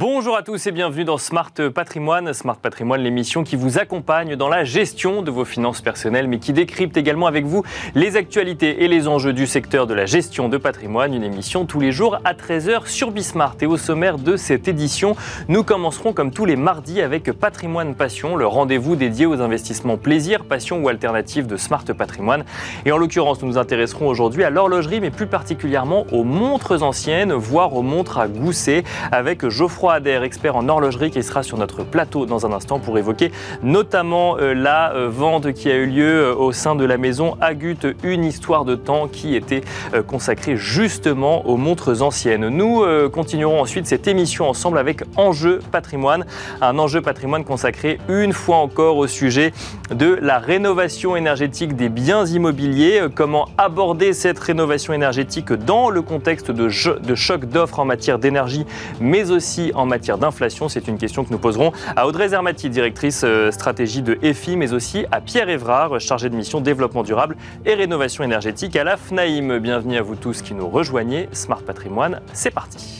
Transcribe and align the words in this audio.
Bonjour 0.00 0.34
à 0.34 0.42
tous 0.42 0.66
et 0.66 0.72
bienvenue 0.72 1.04
dans 1.04 1.18
Smart 1.18 1.52
Patrimoine. 1.74 2.32
Smart 2.32 2.56
Patrimoine, 2.56 3.02
l'émission 3.02 3.44
qui 3.44 3.54
vous 3.54 3.76
accompagne 3.78 4.34
dans 4.34 4.48
la 4.48 4.64
gestion 4.64 5.20
de 5.20 5.30
vos 5.30 5.44
finances 5.44 5.82
personnelles, 5.82 6.26
mais 6.26 6.38
qui 6.38 6.54
décrypte 6.54 6.96
également 6.96 7.26
avec 7.26 7.44
vous 7.44 7.64
les 7.94 8.16
actualités 8.16 8.82
et 8.82 8.88
les 8.88 9.08
enjeux 9.08 9.34
du 9.34 9.46
secteur 9.46 9.86
de 9.86 9.92
la 9.92 10.06
gestion 10.06 10.48
de 10.48 10.56
patrimoine. 10.56 11.12
Une 11.12 11.22
émission 11.22 11.66
tous 11.66 11.80
les 11.80 11.92
jours 11.92 12.16
à 12.24 12.32
13h 12.32 12.86
sur 12.86 13.10
Bismart. 13.10 13.56
Et 13.60 13.66
au 13.66 13.76
sommaire 13.76 14.16
de 14.16 14.36
cette 14.36 14.68
édition, 14.68 15.16
nous 15.48 15.64
commencerons 15.64 16.14
comme 16.14 16.30
tous 16.30 16.46
les 16.46 16.56
mardis 16.56 17.02
avec 17.02 17.30
Patrimoine 17.32 17.94
Passion, 17.94 18.36
le 18.36 18.46
rendez-vous 18.46 18.96
dédié 18.96 19.26
aux 19.26 19.42
investissements 19.42 19.98
plaisir, 19.98 20.46
passion 20.46 20.82
ou 20.82 20.88
alternative 20.88 21.46
de 21.46 21.58
Smart 21.58 21.84
Patrimoine. 21.84 22.46
Et 22.86 22.92
en 22.92 22.96
l'occurrence, 22.96 23.42
nous 23.42 23.48
nous 23.48 23.58
intéresserons 23.58 24.08
aujourd'hui 24.08 24.44
à 24.44 24.50
l'horlogerie, 24.50 25.00
mais 25.00 25.10
plus 25.10 25.26
particulièrement 25.26 26.06
aux 26.10 26.24
montres 26.24 26.82
anciennes, 26.82 27.34
voire 27.34 27.74
aux 27.74 27.82
montres 27.82 28.18
à 28.18 28.28
gousset, 28.28 28.82
avec 29.12 29.46
Geoffroy 29.46 29.89
Geoffroy 29.90 29.96
Adair, 29.96 30.22
expert 30.22 30.54
en 30.54 30.68
horlogerie, 30.68 31.10
qui 31.10 31.22
sera 31.22 31.42
sur 31.42 31.58
notre 31.58 31.82
plateau 31.82 32.24
dans 32.24 32.46
un 32.46 32.52
instant 32.52 32.78
pour 32.78 32.96
évoquer 32.96 33.32
notamment 33.62 34.36
euh, 34.38 34.54
la 34.54 34.92
euh, 34.94 35.08
vente 35.08 35.52
qui 35.52 35.68
a 35.68 35.74
eu 35.74 35.86
lieu 35.86 36.26
euh, 36.26 36.34
au 36.34 36.52
sein 36.52 36.76
de 36.76 36.84
la 36.84 36.96
maison 36.96 37.36
Agut, 37.40 37.78
une 38.04 38.24
histoire 38.24 38.64
de 38.64 38.76
temps 38.76 39.08
qui 39.08 39.34
était 39.34 39.62
consacrée 40.06 40.56
justement 40.56 41.46
aux 41.46 41.56
montres 41.56 42.02
anciennes. 42.02 42.48
Nous 42.48 42.84
continuerons 43.12 43.60
ensuite 43.60 43.86
cette 43.86 44.06
émission 44.06 44.48
ensemble 44.48 44.78
avec 44.78 45.02
Enjeu 45.16 45.60
patrimoine, 45.72 46.24
un 46.60 46.78
enjeu 46.78 47.00
patrimoine 47.00 47.44
consacré 47.44 47.98
une 48.08 48.32
fois 48.32 48.56
encore 48.56 48.96
au 48.96 49.06
sujet 49.06 49.52
de 49.90 50.18
la 50.20 50.38
rénovation 50.38 51.16
énergétique 51.16 51.74
des 51.74 51.88
biens 51.88 52.26
immobiliers, 52.26 53.06
comment 53.14 53.48
aborder 53.58 54.12
cette 54.12 54.38
rénovation 54.38 54.92
énergétique 54.92 55.52
dans 55.52 55.90
le 55.90 56.02
contexte 56.02 56.50
de, 56.50 56.68
de 56.98 57.14
choc 57.14 57.46
d'offres 57.46 57.80
en 57.80 57.84
matière 57.84 58.18
d'énergie, 58.18 58.66
mais 59.00 59.30
aussi 59.30 59.72
en 59.74 59.79
matière 59.86 60.18
d'inflation 60.18 60.68
C'est 60.68 60.88
une 60.88 60.98
question 60.98 61.24
que 61.24 61.30
nous 61.30 61.38
poserons 61.38 61.72
à 61.96 62.06
Audrey 62.06 62.28
Zermati, 62.28 62.70
directrice 62.70 63.22
euh, 63.24 63.50
stratégie 63.50 64.02
de 64.02 64.18
EFI, 64.22 64.56
mais 64.56 64.72
aussi 64.72 65.06
à 65.10 65.20
Pierre 65.20 65.48
Évrard, 65.48 66.00
chargé 66.00 66.28
de 66.28 66.36
mission 66.36 66.60
développement 66.60 67.02
durable 67.02 67.36
et 67.64 67.74
rénovation 67.74 68.24
énergétique 68.24 68.76
à 68.76 68.84
la 68.84 68.96
FNAIM. 68.96 69.58
Bienvenue 69.58 69.96
à 69.96 70.02
vous 70.02 70.16
tous 70.16 70.42
qui 70.42 70.54
nous 70.54 70.68
rejoignez. 70.68 71.28
Smart 71.32 71.62
Patrimoine, 71.62 72.20
c'est 72.32 72.50
parti. 72.50 72.99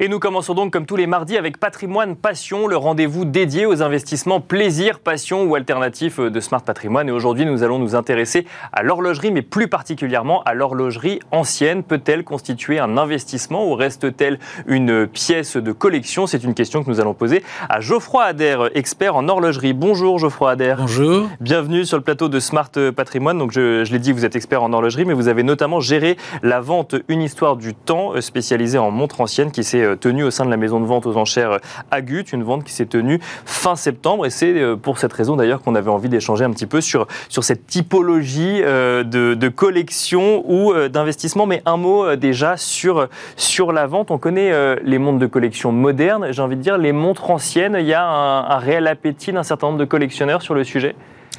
Et 0.00 0.08
nous 0.08 0.18
commençons 0.18 0.54
donc 0.54 0.72
comme 0.72 0.86
tous 0.86 0.96
les 0.96 1.06
mardis 1.06 1.36
avec 1.36 1.58
Patrimoine 1.58 2.16
Passion, 2.16 2.66
le 2.66 2.78
rendez-vous 2.78 3.26
dédié 3.26 3.66
aux 3.66 3.82
investissements 3.82 4.40
plaisir, 4.40 5.00
passion 5.00 5.44
ou 5.44 5.54
alternatifs 5.54 6.18
de 6.18 6.40
Smart 6.40 6.62
Patrimoine. 6.62 7.10
Et 7.10 7.12
aujourd'hui, 7.12 7.44
nous 7.44 7.62
allons 7.62 7.78
nous 7.78 7.94
intéresser 7.94 8.46
à 8.72 8.82
l'horlogerie, 8.82 9.30
mais 9.30 9.42
plus 9.42 9.68
particulièrement 9.68 10.42
à 10.44 10.54
l'horlogerie 10.54 11.20
ancienne. 11.30 11.82
Peut-elle 11.82 12.24
constituer 12.24 12.78
un 12.78 12.96
investissement 12.96 13.68
ou 13.68 13.74
reste-t-elle 13.74 14.38
une 14.66 15.06
pièce 15.06 15.58
de 15.58 15.72
collection? 15.72 16.26
C'est 16.26 16.42
une 16.42 16.54
question 16.54 16.82
que 16.82 16.88
nous 16.88 17.00
allons 17.00 17.14
poser 17.14 17.44
à 17.68 17.80
Geoffroy 17.80 18.24
Adair, 18.24 18.70
expert 18.74 19.14
en 19.14 19.28
horlogerie. 19.28 19.74
Bonjour 19.74 20.18
Geoffroy 20.18 20.52
Adair. 20.52 20.78
Bonjour. 20.78 21.28
Bienvenue 21.40 21.84
sur 21.84 21.98
le 21.98 22.02
plateau 22.02 22.30
de 22.30 22.40
Smart 22.40 22.70
Patrimoine. 22.96 23.38
Donc 23.38 23.52
je, 23.52 23.84
je 23.84 23.92
l'ai 23.92 23.98
dit, 23.98 24.12
vous 24.12 24.24
êtes 24.24 24.36
expert 24.36 24.62
en 24.62 24.72
horlogerie, 24.72 25.04
mais 25.04 25.14
vous 25.14 25.28
avez 25.28 25.42
notamment 25.42 25.80
géré 25.80 26.16
la 26.42 26.60
vente 26.60 26.94
Une 27.08 27.20
histoire 27.20 27.56
du 27.56 27.74
temps 27.74 28.18
spécialisée 28.22 28.78
en 28.78 28.90
montres 28.90 29.20
anciennes 29.20 29.50
qui 29.50 29.64
s'est 29.64 29.81
tenue 29.98 30.24
au 30.24 30.30
sein 30.30 30.44
de 30.44 30.50
la 30.50 30.56
maison 30.56 30.80
de 30.80 30.86
vente 30.86 31.06
aux 31.06 31.16
enchères 31.16 31.58
Agut, 31.90 32.24
une 32.32 32.42
vente 32.42 32.64
qui 32.64 32.72
s'est 32.72 32.86
tenue 32.86 33.20
fin 33.44 33.76
septembre. 33.76 34.26
Et 34.26 34.30
c'est 34.30 34.52
euh, 34.52 34.76
pour 34.76 34.98
cette 34.98 35.12
raison 35.12 35.36
d'ailleurs 35.36 35.62
qu'on 35.62 35.74
avait 35.74 35.90
envie 35.90 36.08
d'échanger 36.08 36.44
un 36.44 36.50
petit 36.50 36.66
peu 36.66 36.80
sur, 36.80 37.06
sur 37.28 37.44
cette 37.44 37.66
typologie 37.66 38.60
euh, 38.62 39.04
de, 39.04 39.34
de 39.34 39.48
collection 39.48 40.44
ou 40.46 40.72
euh, 40.72 40.88
d'investissement. 40.88 41.46
Mais 41.46 41.62
un 41.66 41.76
mot 41.76 42.16
déjà 42.16 42.56
sur, 42.56 43.08
sur 43.36 43.72
la 43.72 43.86
vente. 43.86 44.10
On 44.10 44.18
connaît 44.18 44.52
les 44.82 44.98
montres 44.98 45.18
de 45.18 45.26
collection 45.26 45.72
modernes. 45.72 46.28
J'ai 46.30 46.42
envie 46.42 46.56
de 46.56 46.62
dire 46.62 46.78
les 46.78 46.92
montres 46.92 47.30
anciennes. 47.30 47.76
Il 47.78 47.86
y 47.86 47.94
a 47.94 48.04
un 48.04 48.58
réel 48.58 48.86
appétit 48.86 49.32
d'un 49.32 49.42
certain 49.42 49.68
nombre 49.68 49.78
de 49.78 49.84
collectionneurs 49.84 50.42
sur 50.42 50.54
le 50.54 50.64
sujet? 50.64 50.94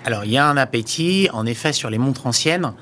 Alors, 0.05 0.25
il 0.25 0.31
y 0.31 0.37
a 0.37 0.47
un 0.47 0.57
appétit, 0.57 1.29
en 1.31 1.45
effet, 1.45 1.71
sur 1.71 1.89
les 1.89 1.97
montres 1.97 2.27
anciennes. 2.27 2.73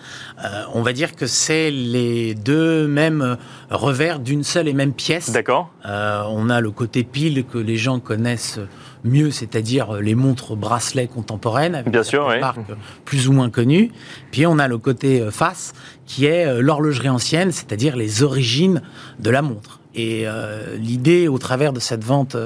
Euh, 0.43 0.63
on 0.73 0.81
va 0.81 0.91
dire 0.91 1.15
que 1.15 1.27
c'est 1.27 1.69
les 1.69 2.33
deux 2.33 2.87
mêmes 2.87 3.37
revers 3.69 4.19
d'une 4.19 4.43
seule 4.43 4.67
et 4.67 4.73
même 4.73 4.93
pièce. 4.93 5.29
D'accord. 5.29 5.69
Euh, 5.85 6.23
on 6.29 6.49
a 6.49 6.61
le 6.61 6.71
côté 6.71 7.03
pile 7.03 7.45
que 7.45 7.59
les 7.59 7.77
gens 7.77 7.99
connaissent 7.99 8.59
mieux, 9.03 9.29
c'est-à-dire 9.29 9.93
les 9.93 10.15
montres 10.15 10.55
bracelets 10.55 11.07
contemporaines, 11.07 11.75
avec 11.75 11.91
Bien 11.91 12.03
sûr, 12.03 12.27
marques 12.39 12.59
plus 13.05 13.27
ou 13.27 13.33
moins 13.33 13.49
connues. 13.49 13.91
Puis 14.31 14.47
on 14.47 14.57
a 14.57 14.67
le 14.67 14.77
côté 14.79 15.21
euh, 15.21 15.31
face, 15.31 15.73
qui 16.07 16.25
est 16.25 16.61
l'horlogerie 16.61 17.09
ancienne, 17.09 17.51
c'est-à-dire 17.51 17.95
les 17.95 18.23
origines 18.23 18.81
de 19.19 19.29
la 19.29 19.41
montre. 19.41 19.80
Et 19.95 20.25
l'idée, 20.77 21.27
au 21.27 21.37
travers 21.37 21.73
de 21.73 21.79
cette 21.79 22.03
vente 22.03 22.37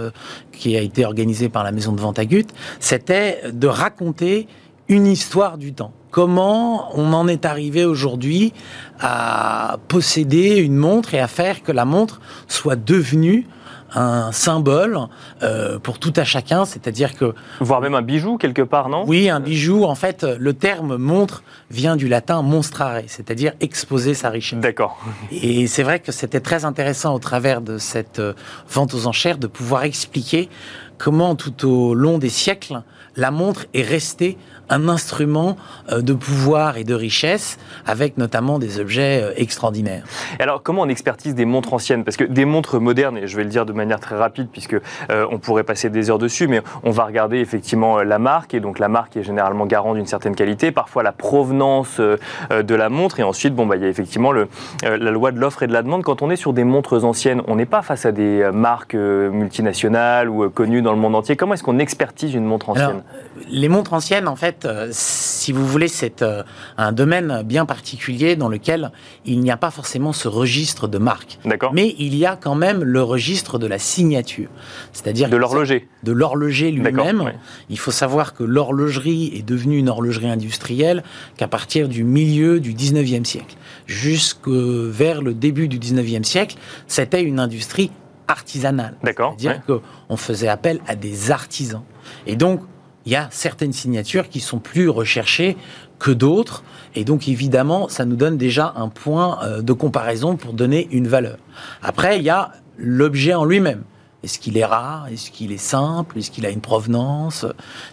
qui 0.51 0.75
a 0.75 0.81
été 0.81 1.06
organisée 1.06 1.47
par 1.47 1.63
la 1.63 1.72
maison 1.72 1.91
de 1.91 2.01
vente 2.01 2.17
Agut, 2.17 2.47
c'était 2.79 3.41
de 3.51 3.67
raconter 3.67 4.47
une 4.88 5.07
histoire 5.07 5.57
du 5.57 5.73
temps. 5.73 5.94
Comment 6.11 6.97
on 6.97 7.11
en 7.13 7.28
est 7.28 7.45
arrivé 7.45 7.85
aujourd'hui 7.85 8.53
à 9.00 9.78
posséder 9.88 10.57
une 10.57 10.75
montre 10.75 11.13
et 11.13 11.19
à 11.19 11.28
faire 11.28 11.63
que 11.63 11.72
la 11.72 11.85
montre 11.85 12.22
soit 12.47 12.75
devenue 12.75 13.47
un 13.95 14.31
symbole 14.31 15.00
euh, 15.41 15.79
pour 15.79 16.00
tout 16.00 16.13
à 16.16 16.23
chacun, 16.23 16.66
c'est-à-dire 16.66 17.16
que... 17.16 17.33
Voire 17.59 17.81
même 17.81 17.95
un 17.95 18.01
bijou 18.01 18.38
quelque 18.38 18.61
part, 18.61 18.89
non? 18.89 19.03
Oui, 19.07 19.29
un 19.29 19.39
bijou. 19.39 19.85
En 19.85 19.95
fait, 19.95 20.23
le 20.23 20.53
terme 20.53 20.97
montre 20.97 21.44
vient 21.72 21.95
du 21.95 22.07
latin 22.07 22.41
monstrare, 22.41 23.01
c'est-à-dire 23.07 23.53
exposer 23.61 24.13
sa 24.13 24.29
richesse. 24.29 24.59
D'accord. 24.59 24.97
Et 25.31 25.67
c'est 25.67 25.84
vrai 25.84 26.00
que 26.00 26.11
c'était 26.11 26.41
très 26.41 26.66
intéressant 26.66 27.16
au 27.16 27.19
travers 27.19 27.61
de 27.61 27.78
cette 27.78 28.19
euh, 28.19 28.34
vente 28.69 28.94
aux 28.94 29.07
enchères 29.07 29.38
de 29.38 29.47
pouvoir 29.47 29.84
expliquer 29.84 30.50
comment 30.97 31.35
tout 31.35 31.67
au 31.67 31.94
long 31.94 32.17
des 32.17 32.29
siècles, 32.29 32.81
la 33.16 33.31
montre 33.31 33.66
est 33.73 33.81
restée 33.81 34.38
un 34.69 34.89
instrument 34.89 35.57
euh, 35.91 36.01
de 36.01 36.13
pouvoir 36.13 36.77
et 36.77 36.83
de 36.83 36.93
richesse, 36.93 37.57
avec 37.85 38.17
notamment 38.17 38.59
des 38.59 38.79
objets 38.79 39.21
euh, 39.21 39.33
extraordinaires. 39.35 40.03
alors, 40.39 40.63
comment 40.63 40.83
on 40.83 40.89
expertise 40.89 41.35
des 41.35 41.45
montres 41.45 41.73
anciennes? 41.73 42.03
Parce 42.03 42.17
que 42.17 42.23
des 42.23 42.45
montres 42.45 42.79
modernes, 42.79 43.17
et 43.17 43.27
je 43.27 43.37
vais 43.37 43.43
le 43.43 43.49
dire 43.49 43.65
de 43.65 43.73
manière 43.73 43.99
très 43.99 44.15
rapide, 44.15 44.47
puisque 44.51 44.73
euh, 45.09 45.27
on 45.31 45.39
pourrait 45.39 45.63
passer 45.63 45.89
des 45.89 46.09
heures 46.09 46.19
dessus, 46.19 46.47
mais 46.47 46.61
on 46.83 46.91
va 46.91 47.05
regarder 47.05 47.37
effectivement 47.37 48.01
la 48.01 48.19
marque, 48.19 48.53
et 48.53 48.59
donc 48.59 48.79
la 48.79 48.87
marque 48.87 49.17
est 49.17 49.23
généralement 49.23 49.65
garant 49.65 49.93
d'une 49.93 50.05
certaine 50.05 50.35
qualité, 50.35 50.71
parfois 50.71 51.03
la 51.03 51.11
provenance 51.11 51.99
de 51.99 52.75
la 52.75 52.89
montre, 52.89 53.19
et 53.19 53.23
ensuite, 53.23 53.55
bon, 53.55 53.65
bah, 53.65 53.75
il 53.75 53.83
y 53.83 53.85
a 53.85 53.89
effectivement 53.89 54.31
le, 54.31 54.47
la 54.83 55.11
loi 55.11 55.31
de 55.31 55.39
l'offre 55.39 55.63
et 55.63 55.67
de 55.67 55.73
la 55.73 55.81
demande. 55.81 56.03
Quand 56.03 56.21
on 56.21 56.29
est 56.29 56.35
sur 56.35 56.53
des 56.53 56.63
montres 56.63 57.03
anciennes, 57.03 57.41
on 57.47 57.55
n'est 57.55 57.65
pas 57.65 57.81
face 57.81 58.05
à 58.05 58.11
des 58.11 58.49
marques 58.53 58.95
multinationales 58.95 60.29
ou 60.29 60.49
connues 60.49 60.81
dans 60.81 60.91
le 60.91 60.99
monde 60.99 61.15
entier. 61.15 61.35
Comment 61.35 61.53
est-ce 61.53 61.63
qu'on 61.63 61.79
expertise 61.79 62.33
une 62.33 62.45
montre 62.45 62.69
ancienne? 62.69 63.03
Les 63.49 63.69
montres 63.69 63.93
anciennes, 63.93 64.27
en 64.27 64.35
fait, 64.35 64.54
euh, 64.63 64.88
si 64.91 65.51
vous 65.51 65.67
voulez, 65.67 65.89
c'est 65.89 66.21
euh, 66.21 66.43
un 66.77 66.93
domaine 66.93 67.41
bien 67.43 67.66
particulier 67.66 68.38
dans 68.38 68.47
lequel 68.47 68.91
il 69.25 69.41
n'y 69.41 69.51
a 69.51 69.57
pas 69.57 69.71
forcément 69.71 70.13
ce 70.13 70.29
registre 70.29 70.88
de 70.88 70.97
marque. 70.97 71.39
D'accord. 71.43 71.73
Mais 71.73 71.95
il 71.99 72.16
y 72.16 72.25
a 72.25 72.38
quand 72.38 72.55
même 72.55 72.83
le 72.83 73.03
registre 73.03 73.59
de 73.59 73.67
la 73.67 73.79
signature. 73.79 74.49
C'est-à-dire 74.93 75.29
de 75.29 75.35
l'horloger. 75.35 75.88
De 76.03 76.13
l'horloger 76.13 76.71
lui-même. 76.71 77.33
Il 77.69 77.79
faut 77.79 77.91
savoir 77.91 78.33
que 78.33 78.43
l'horlogerie 78.43 79.33
est 79.35 79.45
devenue 79.45 79.77
une 79.77 79.89
horlogerie 79.89 80.29
industrielle 80.29 81.03
qu'à 81.35 81.47
partir 81.47 81.89
du 81.89 82.03
milieu 82.03 82.59
du 82.59 82.73
19e 82.73 83.25
siècle. 83.25 83.57
Jusque 83.87 84.47
vers 84.47 85.22
le 85.22 85.33
début 85.33 85.67
du 85.67 85.79
19e 85.79 86.23
siècle, 86.23 86.55
c'était 86.87 87.23
une 87.23 87.39
industrie 87.39 87.91
artisanale. 88.27 88.95
D'accord. 89.03 89.35
C'est-à-dire 89.37 89.61
qu'on 89.66 90.17
faisait 90.17 90.47
appel 90.47 90.79
à 90.87 90.95
des 90.95 91.31
artisans. 91.31 91.83
Et 92.27 92.35
donc, 92.35 92.61
il 93.05 93.11
y 93.11 93.16
a 93.16 93.28
certaines 93.31 93.73
signatures 93.73 94.29
qui 94.29 94.40
sont 94.40 94.59
plus 94.59 94.90
recherchées 94.90 95.57
que 95.99 96.11
d'autres. 96.11 96.63
Et 96.96 97.03
donc, 97.03 97.28
évidemment, 97.28 97.87
ça 97.87 98.05
nous 98.05 98.16
donne 98.16 98.37
déjà 98.37 98.73
un 98.75 98.90
point 98.90 99.40
euh, 99.43 99.61
de 99.61 99.73
comparaison 99.73 100.35
pour 100.35 100.53
donner 100.53 100.87
une 100.91 101.07
valeur. 101.07 101.37
Après, 101.81 102.17
il 102.17 102.23
y 102.23 102.29
a 102.29 102.52
l'objet 102.78 103.34
en 103.34 103.46
lui-même. 103.46 103.84
Est-ce 104.23 104.40
qu'il 104.40 104.57
est 104.57 104.66
rare? 104.66 105.07
Est-ce 105.11 105.29
qu'il 105.29 105.52
est 105.52 105.57
simple? 105.57 106.17
Est-ce 106.17 106.31
qu'il 106.31 106.47
a 106.47 106.49
une 106.49 106.61
provenance? 106.61 107.46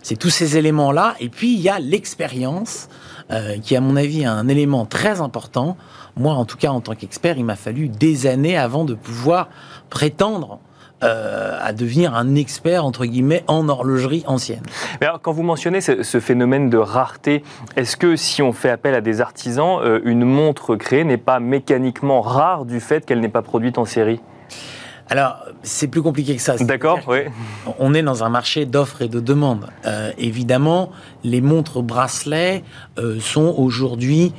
C'est 0.03 0.17
tous 0.17 0.31
ces 0.31 0.56
éléments-là. 0.56 1.14
Et 1.20 1.29
puis, 1.29 1.53
il 1.53 1.61
y 1.61 1.69
a 1.69 1.79
l'expérience, 1.79 2.88
euh, 3.31 3.59
qui, 3.59 3.76
à 3.76 3.82
mon 3.82 3.97
avis, 3.97 4.23
est 4.23 4.26
un 4.26 4.49
élément 4.49 4.87
très 4.87 5.20
important. 5.20 5.76
Moi, 6.17 6.32
en 6.32 6.47
tout 6.47 6.56
cas, 6.56 6.70
en 6.70 6.81
tant 6.81 6.94
qu'expert, 6.94 7.37
il 7.37 7.44
m'a 7.44 7.56
fallu 7.56 7.88
des 7.88 8.26
années 8.26 8.56
avant 8.56 8.87
de 8.87 8.94
pouvoir 8.94 9.50
prétendre 9.91 10.59
euh, 11.02 11.58
à 11.60 11.72
devenir 11.72 12.14
un 12.14 12.34
expert, 12.34 12.84
entre 12.84 13.04
guillemets, 13.06 13.44
en 13.49 13.69
horlogerie 13.69 14.25
ancienne. 14.26 14.62
Mais 15.00 15.06
alors, 15.06 15.20
quand 15.20 15.32
vous 15.32 15.43
mentionnez 15.43 15.81
ce, 15.81 16.20
phénomène 16.20 16.70
de 16.70 16.78
rareté, 16.78 17.43
est-ce 17.76 17.96
que 17.96 18.16
si 18.16 18.43
on 18.43 18.52
fait 18.52 18.70
appel 18.70 18.94
à 18.94 19.00
des 19.00 19.20
artisans, 19.20 19.81
euh, 19.82 20.00
une 20.04 20.25
montre 20.25 20.76
créée 20.76 21.04
n'est 21.04 21.16
pas 21.16 21.40
mécaniquement 21.40 22.20
rare 22.20 22.64
du 22.64 22.81
fait 22.81 23.04
qu'elle 23.04 23.20
n'est 23.20 23.28
pas 23.28 23.43
produite 23.43 23.78
en 23.78 23.84
série? 23.84 24.20
Alors, 25.08 25.44
c'est 25.62 25.88
plus 25.88 26.02
compliqué 26.02 26.37
que 26.37 26.43
ça. 26.43 26.56
D'accord, 26.56 27.00
oui. 27.08 27.20
On 27.78 27.93
est 27.94 28.02
dans 28.02 28.25
un 28.25 28.28
marché 28.28 28.64
d'offres 28.64 29.02
et 29.02 29.08
de 29.08 29.20
demandes. 29.20 29.66
Euh, 29.84 30.12
évidemment, 30.19 30.90
les 31.25 31.40
montres 31.40 31.82
bracelets 31.82 32.62
sont 33.20 33.54
aujourd'hui 33.58 34.32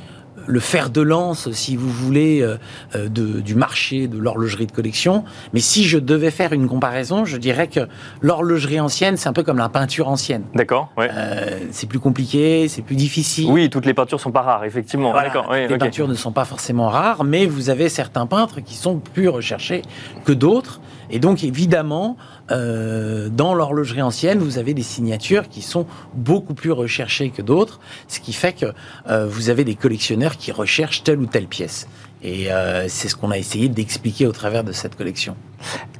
le 0.46 0.60
fer 0.60 0.90
de 0.90 1.00
lance, 1.00 1.50
si 1.52 1.76
vous 1.76 1.90
voulez, 1.90 2.40
euh, 2.40 2.56
euh, 2.94 3.08
de, 3.08 3.40
du 3.40 3.54
marché 3.54 4.08
de 4.08 4.18
l'horlogerie 4.18 4.66
de 4.66 4.72
collection. 4.72 5.24
Mais 5.52 5.60
si 5.60 5.84
je 5.84 5.98
devais 5.98 6.30
faire 6.30 6.52
une 6.52 6.68
comparaison, 6.68 7.24
je 7.24 7.36
dirais 7.36 7.68
que 7.68 7.80
l'horlogerie 8.20 8.80
ancienne, 8.80 9.16
c'est 9.16 9.28
un 9.28 9.32
peu 9.32 9.42
comme 9.42 9.58
la 9.58 9.68
peinture 9.68 10.08
ancienne. 10.08 10.44
D'accord. 10.54 10.90
Ouais. 10.96 11.08
Euh, 11.12 11.58
c'est 11.70 11.88
plus 11.88 11.98
compliqué, 12.00 12.68
c'est 12.68 12.82
plus 12.82 12.96
difficile. 12.96 13.50
Oui, 13.50 13.70
toutes 13.70 13.86
les 13.86 13.94
peintures 13.94 14.20
sont 14.20 14.32
pas 14.32 14.42
rares, 14.42 14.64
effectivement. 14.64 15.12
Voilà, 15.12 15.28
D'accord. 15.28 15.52
les 15.52 15.78
peintures 15.78 16.08
ne 16.08 16.14
sont 16.14 16.32
pas 16.32 16.44
forcément 16.44 16.88
rares, 16.88 17.24
mais 17.24 17.46
vous 17.46 17.70
avez 17.70 17.88
certains 17.88 18.26
peintres 18.26 18.60
qui 18.60 18.74
sont 18.74 18.98
plus 18.98 19.28
recherchés 19.28 19.82
que 20.24 20.32
d'autres. 20.32 20.80
Et 21.10 21.18
donc, 21.18 21.44
évidemment, 21.44 22.16
euh, 22.50 23.28
dans 23.28 23.54
l'horlogerie 23.54 24.02
ancienne, 24.02 24.38
vous 24.38 24.58
avez 24.58 24.74
des 24.74 24.82
signatures 24.82 25.48
qui 25.48 25.62
sont 25.62 25.86
beaucoup 26.14 26.54
plus 26.54 26.72
recherchées 26.72 27.30
que 27.30 27.42
d'autres, 27.42 27.80
ce 28.08 28.20
qui 28.20 28.32
fait 28.32 28.52
que 28.52 28.66
euh, 29.08 29.26
vous 29.26 29.50
avez 29.50 29.64
des 29.64 29.74
collectionneurs 29.74 30.36
qui 30.36 30.52
recherchent 30.52 31.02
telle 31.02 31.18
ou 31.18 31.26
telle 31.26 31.46
pièce. 31.46 31.86
Et 32.24 32.50
euh, 32.50 32.86
c'est 32.88 33.08
ce 33.08 33.16
qu'on 33.16 33.30
a 33.30 33.36
essayé 33.36 33.68
d'expliquer 33.68 34.26
au 34.26 34.32
travers 34.32 34.64
de 34.64 34.72
cette 34.72 34.96
collection. 34.96 35.36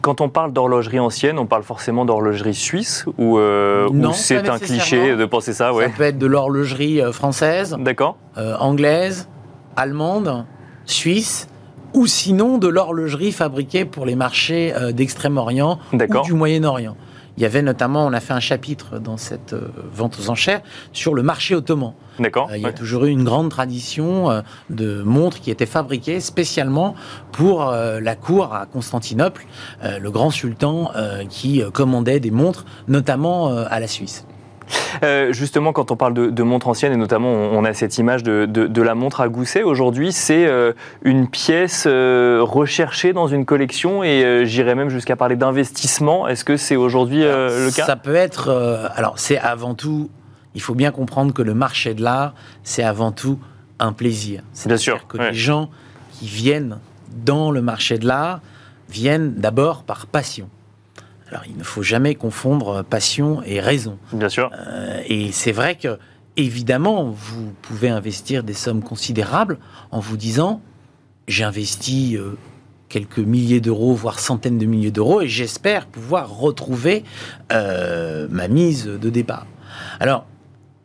Quand 0.01 0.23
on 0.23 0.31
parle 0.31 0.55
d'horlogerie 0.55 0.99
ancienne, 0.99 1.39
on 1.39 1.45
parle 1.45 1.65
forcément 1.65 2.07
d'horlogerie 2.07 2.55
suisse 2.55 3.05
ou, 3.19 3.39
euh, 3.39 3.89
c'est 4.15 4.49
un 4.49 4.59
cliché 4.59 5.17
de 5.17 5.25
penser 5.27 5.53
ça, 5.53 5.75
ouais. 5.75 5.85
Ça 5.85 5.91
peut 5.91 6.05
être 6.05 6.19
de 6.19 6.27
l'horlogerie 6.27 7.01
française, 7.13 7.77
D'accord. 7.79 8.17
euh, 8.39 8.57
anglaise, 8.59 9.29
allemande, 9.77 10.47
suisse, 10.87 11.47
ou 11.95 12.07
sinon 12.07 12.59
de 12.59 12.69
l'horlogerie 12.69 13.33
fabriquée 13.33 13.85
pour 13.85 14.05
les 14.05 14.17
marchés 14.17 14.75
euh, 14.75 14.93
d'Extrême-Orient 14.93 15.79
ou 15.93 16.23
du 16.23 16.35
Moyen-Orient. 16.35 16.97
Il 17.37 17.43
y 17.43 17.47
avait 17.47 17.63
notamment, 17.63 18.07
on 18.07 18.13
a 18.13 18.21
fait 18.21 18.33
un 18.33 18.41
chapitre 18.41 18.99
dans 18.99 19.17
cette 19.17 19.55
euh, 19.55 19.69
vente 19.93 20.19
aux 20.21 20.31
enchères 20.31 20.61
sur 20.93 21.15
le 21.15 21.23
marché 21.23 21.55
ottoman. 21.55 21.95
D'accord. 22.19 22.49
Euh, 22.51 22.57
il 22.57 22.63
y 22.63 22.65
a 22.65 22.69
ouais. 22.69 22.75
toujours 22.75 23.07
eu 23.07 23.11
une 23.11 23.25
grande 23.25 23.49
tradition 23.49 24.43
de 24.71 25.03
montres 25.03 25.41
qui 25.41 25.51
étaient 25.51 25.67
fabriquées 25.67 26.21
spécialement 26.21 26.95
pour 27.33 27.73
la 27.73 28.17
cour 28.17 28.55
à 28.55 28.67
Constantinople, 28.67 29.47
le 29.83 30.11
grand 30.11 30.31
sultan 30.31 30.93
qui 31.29 31.63
commandait 31.73 32.21
des 32.21 32.31
montres, 32.31 32.65
notamment 32.87 33.49
à 33.49 33.81
la 33.81 33.89
Suisse. 33.89 34.27
Euh, 35.03 35.33
justement, 35.33 35.73
quand 35.73 35.91
on 35.91 35.97
parle 35.97 36.15
de, 36.15 36.27
de 36.31 36.43
montres 36.43 36.69
anciennes, 36.69 36.93
et 36.93 36.97
notamment 36.97 37.29
on, 37.29 37.59
on 37.59 37.65
a 37.65 37.75
cette 37.75 37.99
image 37.99 38.23
de, 38.23 38.47
de- 38.47 38.67
de 38.67 38.83
la 38.83 38.95
montre 38.95 39.21
à 39.21 39.29
gousset, 39.29 39.63
aujourd'hui 39.63 40.13
c'est 40.13 40.47
euh, 40.47 40.73
une 41.03 41.29
pièce 41.29 41.85
euh, 41.87 42.39
recherchée 42.43 43.13
dans 43.13 43.27
une 43.27 43.45
collection 43.45 44.03
et 44.05 44.45
j'irais 44.47 44.75
même 44.75 44.89
jusqu'à 44.89 45.17
parler 45.17 45.37
d'investissement. 45.37 46.27
Est-ce 46.29 46.45
que 46.45 46.57
c'est 46.57 46.77
aujourd'hui 46.77 47.23
le 47.23 47.71
cas? 47.75 47.87
Ça 47.87 47.97
peut 47.97 48.15
être. 48.15 48.91
alors, 48.97 49.19
c'est 49.19 49.39
avant 49.39 49.75
tout. 49.75 50.11
Il 50.55 50.61
faut 50.63 50.75
bien 50.75 50.93
comprendre 50.93 51.35
que 51.35 51.43
le 51.43 51.55
marché 51.55 51.95
de 51.95 52.03
l'art, 52.03 52.35
c'est 52.63 52.85
avant 52.85 53.11
tout 53.13 53.39
un 53.81 53.93
plaisir. 53.93 54.43
Bien 54.67 54.77
sûr, 54.77 55.07
que 55.09 55.19
ouais. 55.19 55.31
les 55.31 55.37
gens 55.37 55.69
qui 56.13 56.27
viennent 56.27 56.79
dans 57.25 57.51
le 57.51 57.61
marché 57.61 57.99
de 57.99 58.07
l'art 58.07 58.41
viennent 58.89 59.35
d'abord 59.35 59.83
par 59.83 60.07
passion. 60.07 60.49
Alors, 61.35 61.47
il 61.51 61.57
ne 61.57 61.65
faut 61.65 61.83
jamais 61.83 62.15
confondre 62.15 62.85
passion 62.85 63.43
et 63.43 63.59
raison. 63.59 63.99
Bien 64.13 64.29
sûr. 64.29 64.53
Euh, 64.57 65.03
et 65.07 65.33
c'est 65.33 65.51
vrai 65.51 65.75
que, 65.75 65.99
évidemment, 66.37 67.11
vous 67.11 67.53
pouvez 67.61 67.89
investir 67.89 68.45
des 68.45 68.53
sommes 68.55 68.85
considérables 68.85 69.59
en 69.91 69.99
vous 69.99 70.17
disant 70.17 70.61
j'ai 71.27 71.43
investi 71.43 72.17
euh, 72.17 72.37
quelques 72.89 73.19
milliers 73.19 73.61
d'euros, 73.61 73.95
voire 73.95 74.21
centaines 74.21 74.59
de 74.59 74.67
milliers 74.67 74.93
d'euros, 74.93 75.23
et 75.23 75.29
j'espère 75.29 75.87
pouvoir 75.87 76.39
retrouver 76.39 77.03
euh, 77.53 78.29
ma 78.31 78.47
mise 78.47 78.85
de 78.87 79.11
départ. 79.11 79.49
Alors, 79.99 80.27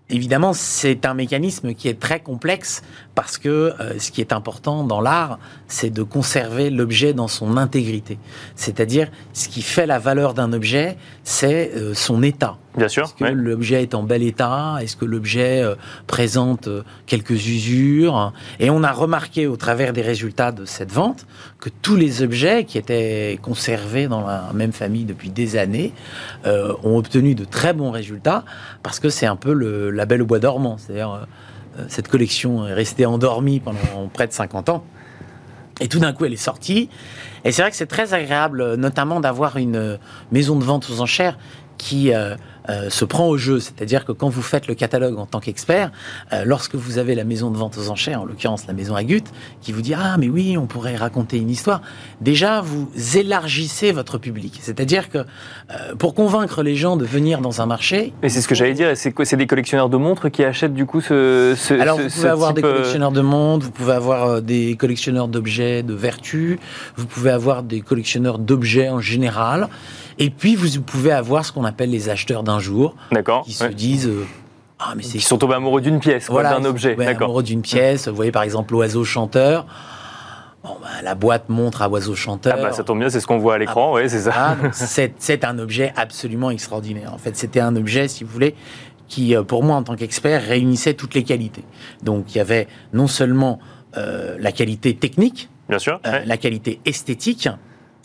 évidemment, 0.10 0.54
c'est 0.54 1.06
un 1.06 1.14
mécanisme 1.14 1.74
qui 1.74 1.88
est 1.88 2.00
très 2.00 2.20
complexe 2.20 2.82
parce 3.16 3.38
que 3.38 3.50
euh, 3.50 4.00
ce 4.00 4.12
qui 4.12 4.22
est 4.22 4.34
important 4.34 4.84
dans 4.84 5.02
l'art, 5.02 5.40
c'est 5.68 5.90
de 5.90 6.04
conserver 6.04 6.70
l'objet 6.70 7.14
dans 7.14 7.28
son 7.28 7.58
intégrité. 7.58 8.18
C'est-à-dire, 8.56 9.10
ce 9.34 9.50
qui 9.50 9.62
fait 9.62 9.86
la 9.86 10.00
valeur 10.00 10.34
d'un 10.34 10.54
objet, 10.54 10.98
c'est 11.24 11.72
euh, 11.76 11.94
son 11.94 12.24
état. 12.24 12.58
Bien 12.80 12.88
sûr. 12.88 13.04
Est-ce 13.04 13.14
que 13.14 13.24
ouais. 13.24 13.34
l'objet 13.34 13.84
est 13.84 13.94
en 13.94 14.04
bel 14.04 14.24
état? 14.24 14.78
Est-ce 14.82 14.96
que 14.96 15.06
l'objet 15.06 15.62
euh, 15.62 15.76
présente 16.08 16.68
euh, 16.68 16.84
quelques 17.06 17.48
usures? 17.48 18.34
Et 18.60 18.70
on 18.70 18.84
a 18.84 18.92
remarqué 18.92 19.48
au 19.48 19.58
travers 19.58 19.94
des 19.94 20.02
résultats 20.02 20.52
de 20.52 20.66
cette 20.66 20.92
vente 20.92 21.28
que 21.60 21.70
tous 21.70 21.96
les 21.96 22.24
objets 22.24 22.64
qui 22.64 22.78
étaient 22.78 23.38
conservés 23.42 24.08
dans 24.08 24.26
la 24.26 24.52
même 24.54 24.72
famille 24.72 25.06
depuis 25.06 25.30
des 25.30 25.58
années 25.58 25.94
euh, 26.46 26.74
ont 26.84 26.98
obtenu 26.98 27.36
de 27.36 27.46
très 27.46 27.74
bons 27.74 27.92
résultats 27.92 28.46
parce 28.82 29.00
que 29.00 29.10
c'est 29.10 29.26
un 29.26 29.36
peu 29.36 29.54
le 29.54 29.92
label 29.92 30.22
au 30.22 30.26
bois 30.26 30.40
dormant. 30.40 30.78
C'est-à-dire, 30.78 31.28
euh, 31.78 31.84
cette 31.88 32.08
collection 32.08 32.68
est 32.68 32.74
restée 32.74 33.06
endormie 33.06 33.60
pendant 33.60 34.08
près 34.14 34.28
de 34.28 34.34
50 34.34 34.70
ans. 34.70 34.84
Et 35.82 35.88
tout 35.88 36.00
d'un 36.00 36.12
coup, 36.12 36.26
elle 36.26 36.34
est 36.34 36.38
sortie. 36.38 36.90
Et 37.46 37.52
c'est 37.52 37.62
vrai 37.62 37.72
que 37.72 37.78
c'est 37.78 37.86
très 37.86 38.14
agréable, 38.14 38.76
notamment 38.76 39.22
d'avoir 39.22 39.56
une 39.56 39.98
maison 40.32 40.58
de 40.58 40.64
vente 40.64 40.90
aux 40.90 41.00
enchères 41.00 41.38
qui 41.80 42.14
euh, 42.14 42.36
euh, 42.70 42.90
se 42.92 43.06
prend 43.06 43.28
au 43.28 43.38
jeu. 43.38 43.60
C'est-à-dire 43.60 44.06
que 44.06 44.12
quand 44.12 44.30
vous 44.30 44.42
faites 44.44 44.68
le 44.68 44.76
catalogue 44.76 45.18
en 45.18 45.26
tant 45.26 45.40
qu'expert, 45.40 45.92
euh, 46.34 46.44
lorsque 46.46 46.76
vous 46.76 47.00
avez 47.00 47.16
la 47.16 47.24
maison 47.24 47.50
de 47.50 47.58
vente 47.58 47.78
aux 47.80 47.90
enchères, 47.90 48.22
en 48.22 48.26
l'occurrence 48.26 48.68
la 48.68 48.74
maison 48.74 48.96
Agut, 48.96 49.24
qui 49.62 49.72
vous 49.72 49.82
dit 49.82 49.94
Ah, 49.96 50.18
mais 50.20 50.28
oui, 50.30 50.58
on 50.58 50.68
pourrait 50.68 50.96
raconter 50.98 51.38
une 51.38 51.50
histoire, 51.50 51.82
déjà 52.22 52.62
vous 52.62 52.92
élargissez 53.16 53.92
votre 53.92 54.18
public. 54.18 54.60
C'est-à-dire 54.62 55.10
que 55.10 55.20
euh, 55.20 55.96
pour 55.98 56.14
convaincre 56.14 56.62
les 56.62 56.76
gens 56.76 56.98
de 56.98 57.06
venir 57.06 57.40
dans 57.42 57.62
un 57.62 57.66
marché, 57.66 58.14
Et 58.22 58.30
c'est 58.30 58.42
ce 58.42 58.48
que 58.48 58.56
j'allais 58.56 58.74
dire. 58.74 58.92
C'est 58.96 59.14
quoi 59.14 59.24
C'est 59.26 59.38
des 59.38 59.48
collectionneurs 59.48 59.90
de 59.90 59.98
montres 59.98 60.30
qui 60.30 60.44
achètent 60.44 60.74
du 60.76 60.86
coup 60.86 61.02
ce. 61.02 61.56
ce 61.58 61.74
Alors, 61.74 61.98
ce- 61.98 62.04
vous 62.04 62.10
pouvez 62.10 62.30
avoir 62.30 62.54
des 62.54 62.64
euh, 62.64 62.72
collectionneurs 62.74 63.12
de 63.14 63.22
montres, 63.22 63.66
vous 63.66 63.72
pouvez 63.72 63.94
avoir 63.94 64.28
euh, 64.28 64.42
des 64.42 64.76
collectionneurs 64.76 65.30
d'objets 65.30 65.82
de 65.82 65.94
vertu, 65.94 66.60
vous 66.98 67.06
pouvez 67.08 67.32
avoir 67.32 67.64
des 67.64 67.80
collectionneurs 67.82 68.38
d'objets 68.38 68.90
en 68.90 69.00
général, 69.00 69.70
et 70.20 70.30
puis 70.30 70.56
vous 70.56 70.82
pouvez 70.82 71.12
avoir 71.12 71.46
ce 71.46 71.52
qu'on 71.52 71.66
appelle 71.66 71.90
les 71.90 72.10
acheteurs 72.10 72.44
d'un 72.44 72.60
jour, 72.60 72.96
D'accord. 73.12 73.44
qui 73.44 73.54
se 73.54 73.64
ouais. 73.64 73.74
disent 73.74 74.08
euh, 74.08 74.26
Ah, 74.78 74.94
mais 74.96 75.02
c'est 75.04 75.18
Qui 75.18 75.24
sont 75.26 75.38
tombés 75.38 75.56
amoureux 75.56 75.82
d'une 75.82 76.00
pièce, 76.00 76.30
voilà, 76.30 76.52
d'un 76.52 76.66
objet. 76.66 76.96
D'accord. 76.96 77.28
amoureux 77.28 77.44
d'une 77.44 77.62
pièce. 77.62 78.08
Vous 78.08 78.16
voyez 78.16 78.32
par 78.32 78.44
exemple 78.44 78.74
l'oiseau 78.74 79.04
chanteur. 79.04 79.66
Bon, 80.64 80.76
bah, 80.82 80.90
la 81.04 81.16
boîte 81.16 81.48
montre 81.48 81.82
à 81.82 81.88
oiseau 81.90 82.16
chanteur. 82.16 82.56
Ah 82.58 82.62
bah 82.62 82.72
ça 82.74 82.84
tombe 82.84 83.00
bien, 83.00 83.10
c'est 83.10 83.22
ce 83.22 83.28
qu'on 83.28 83.38
voit 83.38 83.56
à 83.56 83.58
l'écran, 83.58 83.94
ouais, 83.94 84.10
c'est 84.10 84.20
ça. 84.20 84.34
Ah, 84.36 84.56
c'est 84.74 85.46
un 85.46 85.58
objet 85.58 85.94
absolument 85.96 86.52
extraordinaire. 86.52 87.14
En 87.14 87.18
fait, 87.18 87.38
c'était 87.38 87.62
un 87.62 87.78
objet, 87.78 88.10
si 88.10 88.26
vous 88.26 88.30
voulez, 88.32 88.56
qui, 89.08 89.36
euh, 89.38 89.44
pour 89.44 89.64
moi, 89.64 89.78
en 89.78 89.84
tant 89.84 89.96
qu'expert, 89.96 90.42
réunissait 90.44 90.96
toutes 90.96 91.14
les 91.16 91.24
qualités. 91.24 91.64
Donc, 92.04 92.36
il 92.36 92.38
y 92.38 92.42
avait 92.42 92.68
non 92.92 93.08
seulement 93.08 93.60
euh, 93.98 94.36
la 94.38 94.52
qualité 94.52 94.94
technique, 94.96 95.50
Bien 95.70 95.80
sûr. 95.80 96.00
euh, 96.06 96.12
ouais. 96.12 96.26
la 96.26 96.36
qualité 96.38 96.82
esthétique, 96.86 97.48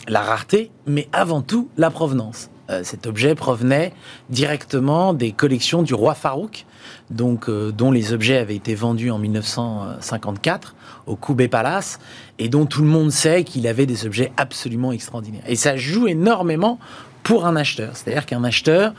la 0.08 0.20
rareté, 0.20 0.70
mais 0.86 1.08
avant 1.12 1.42
tout 1.42 1.68
la 1.76 1.90
provenance. 1.90 2.50
Euh, 2.70 2.80
cet 2.82 3.06
objet 3.06 3.34
provenait 3.34 3.92
directement 4.30 5.12
des 5.12 5.32
collections 5.32 5.82
du 5.82 5.92
roi 5.92 6.14
Farouk, 6.14 6.64
donc, 7.10 7.48
euh, 7.48 7.72
dont 7.72 7.90
les 7.90 8.14
objets 8.14 8.38
avaient 8.38 8.56
été 8.56 8.74
vendus 8.74 9.10
en 9.10 9.18
1954 9.18 10.74
au 11.06 11.16
Koubé 11.16 11.48
Palace, 11.48 11.98
et 12.38 12.48
dont 12.48 12.64
tout 12.64 12.80
le 12.80 12.88
monde 12.88 13.10
sait 13.10 13.44
qu'il 13.44 13.66
avait 13.66 13.84
des 13.84 14.06
objets 14.06 14.32
absolument 14.38 14.92
extraordinaires. 14.92 15.44
Et 15.46 15.56
ça 15.56 15.76
joue 15.76 16.08
énormément 16.08 16.78
pour 17.22 17.46
un 17.46 17.56
acheteur. 17.56 17.96
C'est-à-dire 17.96 18.24
qu'un 18.24 18.44
acheteur, 18.44 18.94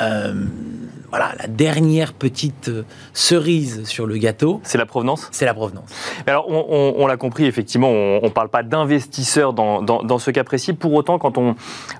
euh, 0.00 0.34
voilà, 1.10 1.32
la 1.38 1.46
dernière 1.46 2.12
petite 2.12 2.68
euh, 2.68 2.82
cerise 3.12 3.84
sur 3.84 4.06
le 4.06 4.16
gâteau, 4.16 4.60
C'est 4.64 4.78
la 4.78 4.86
provenance? 4.86 5.28
C'est 5.30 5.44
la 5.44 5.54
provenance. 5.54 5.84
Alors, 6.26 6.46
on, 6.48 6.66
on- 6.68 6.94
on 6.98 7.06
l'a 7.06 7.16
compris, 7.16 7.44
effectivement, 7.46 7.88
on 7.90 8.20
ne 8.22 8.28
parle 8.30 8.48
pas 8.48 8.64
d'investisseur 8.64 9.52
dans, 9.52 9.80
dans- 9.82 10.02
dans 10.02 10.18
ce 10.18 10.32
cas 10.32 10.42
précis. 10.42 10.72
Pour 10.72 10.92
autant, 10.94 11.18
quand 11.18 11.38
on, 11.38 11.54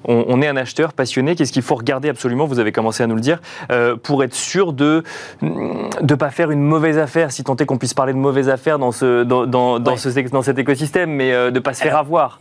on- 0.06 0.42
est 0.42 0.48
un 0.48 0.56
acheteur 0.56 0.92
passionné, 0.92 1.36
qu'est-ce 1.36 1.52
qu'il 1.52 1.62
faut 1.62 1.76
regarder 1.76 2.08
absolument? 2.08 2.46
Vous 2.46 2.58
avez 2.58 2.72
commencé 2.72 3.04
à 3.04 3.06
nous 3.06 3.14
le 3.14 3.20
dire, 3.20 3.40
euh, 3.70 3.94
pour 3.96 4.24
être 4.24 4.34
sûr 4.34 4.72
de 4.72 5.04
ne 5.42 6.14
pas 6.16 6.30
faire 6.30 6.50
une 6.50 6.60
mauvaise 6.62 6.98
affaire, 6.98 7.30
si 7.30 7.44
tant 7.44 7.54
est 7.56 7.66
qu'on 7.66 7.78
puisse 7.78 7.94
parler 7.94 8.12
de 8.12 8.18
mauvaise 8.18 8.48
affaire 8.48 8.80
dans, 8.80 8.90
ce, 8.90 9.22
dans, 9.22 9.46
dans, 9.46 9.78
Ouais. 9.80 9.96
ce, 9.96 10.08
dans 10.30 10.42
cet 10.42 10.58
écosystème, 10.58 11.10
mais 11.10 11.32
euh, 11.32 11.50
de 11.52 11.54
ne 11.56 11.60
pas 11.60 11.74
se 11.74 11.82
faire 11.82 11.96
avoir. 11.96 12.40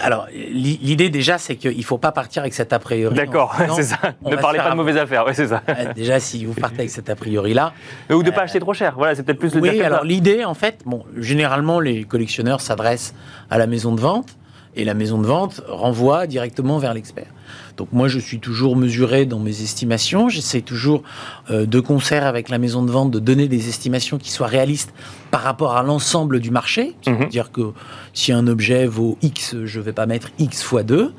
Alors, 0.00 0.28
l'i- 0.32 0.78
l'idée 0.80 1.10
déjà, 1.10 1.38
c'est 1.38 1.56
qu'il 1.56 1.76
ne 1.76 1.82
faut 1.82 1.98
pas 1.98 2.12
partir 2.12 2.42
avec 2.42 2.54
cet 2.54 2.72
a 2.72 2.78
priori. 2.78 3.14
D'accord, 3.16 3.56
c'est 3.74 3.82
ça. 3.82 3.98
on 4.22 4.30
Ne 4.30 4.36
va 4.36 4.42
parlez 4.44 4.58
pas 4.58 4.70
de 4.70 4.76
mauvaise 4.76 4.96
affaire, 4.96 5.24
ouais, 5.26 5.34
c'est 5.34 5.48
ça. 5.48 5.62
Euh, 5.74 5.92
Déjà, 5.94 6.20
si 6.20 6.44
vous 6.44 6.52
partez 6.54 6.80
avec 6.80 6.90
cet 6.90 7.10
a 7.10 7.16
priori-là. 7.16 7.72
Ou 8.10 8.22
de 8.22 8.30
ne 8.30 8.34
pas 8.34 8.42
acheter 8.42 8.60
trop 8.60 8.74
cher, 8.74 8.94
voilà, 8.96 9.14
c'est 9.14 9.22
peut-être 9.24 9.38
plus 9.38 9.54
le 9.54 9.60
Oui, 9.60 9.82
alors 9.82 10.04
l'idée, 10.04 10.44
en 10.44 10.54
fait, 10.54 10.80
bon, 10.86 11.04
généralement, 11.16 11.80
les 11.80 12.04
collectionneurs 12.04 12.60
s'adressent 12.60 13.14
à 13.50 13.58
la 13.58 13.66
maison 13.66 13.92
de 13.92 14.00
vente 14.00 14.36
et 14.76 14.84
la 14.84 14.94
maison 14.94 15.18
de 15.18 15.26
vente 15.26 15.62
renvoie 15.68 16.26
directement 16.26 16.78
vers 16.78 16.94
l'expert. 16.94 17.26
Donc 17.76 17.88
moi, 17.92 18.08
je 18.08 18.18
suis 18.18 18.38
toujours 18.38 18.76
mesuré 18.76 19.26
dans 19.26 19.38
mes 19.38 19.62
estimations. 19.62 20.28
J'essaie 20.28 20.60
toujours, 20.60 21.02
euh, 21.50 21.66
de 21.66 21.80
concert 21.80 22.24
avec 22.26 22.48
la 22.48 22.58
maison 22.58 22.82
de 22.82 22.90
vente, 22.90 23.10
de 23.10 23.18
donner 23.18 23.48
des 23.48 23.68
estimations 23.68 24.18
qui 24.18 24.30
soient 24.30 24.46
réalistes 24.46 24.92
par 25.30 25.42
rapport 25.42 25.76
à 25.76 25.82
l'ensemble 25.82 26.40
du 26.40 26.50
marché. 26.50 26.94
Mhm. 27.06 27.16
C'est-à-dire 27.18 27.52
que 27.52 27.72
si 28.12 28.32
un 28.32 28.46
objet 28.46 28.86
vaut 28.86 29.18
X, 29.22 29.56
je 29.64 29.78
ne 29.78 29.84
vais 29.84 29.92
pas 29.92 30.06
mettre 30.06 30.30
X 30.38 30.62
fois 30.62 30.82
2. 30.82 31.12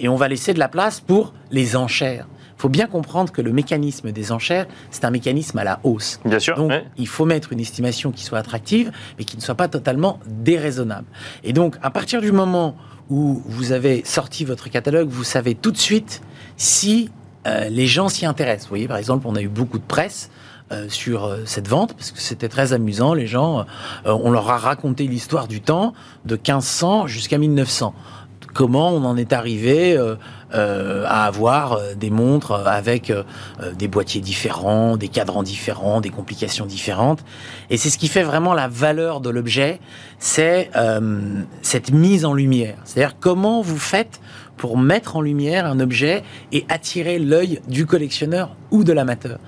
et 0.00 0.08
on 0.08 0.16
va 0.16 0.28
laisser 0.28 0.54
de 0.54 0.58
la 0.58 0.68
place 0.68 1.00
pour 1.00 1.34
les 1.50 1.76
enchères. 1.76 2.26
Faut 2.66 2.70
bien 2.70 2.88
comprendre 2.88 3.30
que 3.30 3.42
le 3.42 3.52
mécanisme 3.52 4.10
des 4.10 4.32
enchères, 4.32 4.66
c'est 4.90 5.04
un 5.04 5.12
mécanisme 5.12 5.56
à 5.56 5.62
la 5.62 5.78
hausse. 5.84 6.18
Bien 6.24 6.40
sûr. 6.40 6.56
Donc, 6.56 6.72
il 6.98 7.06
faut 7.06 7.24
mettre 7.24 7.52
une 7.52 7.60
estimation 7.60 8.10
qui 8.10 8.24
soit 8.24 8.40
attractive, 8.40 8.90
mais 9.16 9.24
qui 9.24 9.36
ne 9.36 9.40
soit 9.40 9.54
pas 9.54 9.68
totalement 9.68 10.18
déraisonnable. 10.26 11.06
Et 11.44 11.52
donc, 11.52 11.76
à 11.80 11.90
partir 11.90 12.20
du 12.20 12.32
moment 12.32 12.74
où 13.08 13.40
vous 13.46 13.70
avez 13.70 14.02
sorti 14.04 14.44
votre 14.44 14.68
catalogue, 14.68 15.08
vous 15.08 15.22
savez 15.22 15.54
tout 15.54 15.70
de 15.70 15.76
suite 15.76 16.22
si 16.56 17.08
euh, 17.46 17.68
les 17.68 17.86
gens 17.86 18.08
s'y 18.08 18.26
intéressent. 18.26 18.64
Vous 18.64 18.70
voyez, 18.70 18.88
par 18.88 18.96
exemple, 18.96 19.28
on 19.28 19.36
a 19.36 19.42
eu 19.42 19.48
beaucoup 19.48 19.78
de 19.78 19.86
presse. 19.86 20.28
Euh, 20.72 20.88
sur 20.88 21.26
euh, 21.26 21.42
cette 21.44 21.68
vente 21.68 21.94
parce 21.94 22.10
que 22.10 22.18
c'était 22.18 22.48
très 22.48 22.72
amusant. 22.72 23.14
Les 23.14 23.28
gens, 23.28 23.66
on 24.04 24.32
leur 24.32 24.50
a 24.50 24.58
raconté 24.58 25.06
l'histoire 25.06 25.46
du 25.46 25.60
temps 25.60 25.92
de 26.24 26.34
1500 26.34 27.06
jusqu'à 27.06 27.38
1900 27.38 27.94
comment 28.56 28.90
on 28.90 29.04
en 29.04 29.16
est 29.18 29.34
arrivé 29.34 29.96
euh, 29.96 30.16
euh, 30.54 31.04
à 31.06 31.24
avoir 31.24 31.72
euh, 31.72 31.94
des 31.94 32.10
montres 32.10 32.52
avec 32.52 33.12
des 33.76 33.88
boîtiers 33.88 34.20
différents, 34.20 34.96
des 34.96 35.08
cadrans 35.08 35.42
différents, 35.42 36.00
des 36.00 36.10
complications 36.10 36.66
différentes. 36.66 37.24
Et 37.70 37.76
c'est 37.76 37.90
ce 37.90 37.98
qui 37.98 38.08
fait 38.08 38.22
vraiment 38.22 38.54
la 38.54 38.68
valeur 38.68 39.20
de 39.20 39.30
l'objet, 39.30 39.80
c'est 40.18 40.70
cette 41.62 41.90
mise 41.90 42.24
en 42.24 42.34
lumière. 42.34 42.76
C'est-à-dire 42.84 43.16
comment 43.18 43.60
vous 43.60 43.78
faites 43.78 44.20
pour 44.56 44.78
mettre 44.78 45.16
en 45.16 45.20
lumière 45.20 45.66
un 45.66 45.80
objet 45.80 46.22
et 46.52 46.64
attirer 46.68 47.18
l'œil 47.18 47.60
du 47.68 47.86
collectionneur 47.86 48.56
ou 48.70 48.84
de 48.84 48.92
l'amateur. 48.92 49.38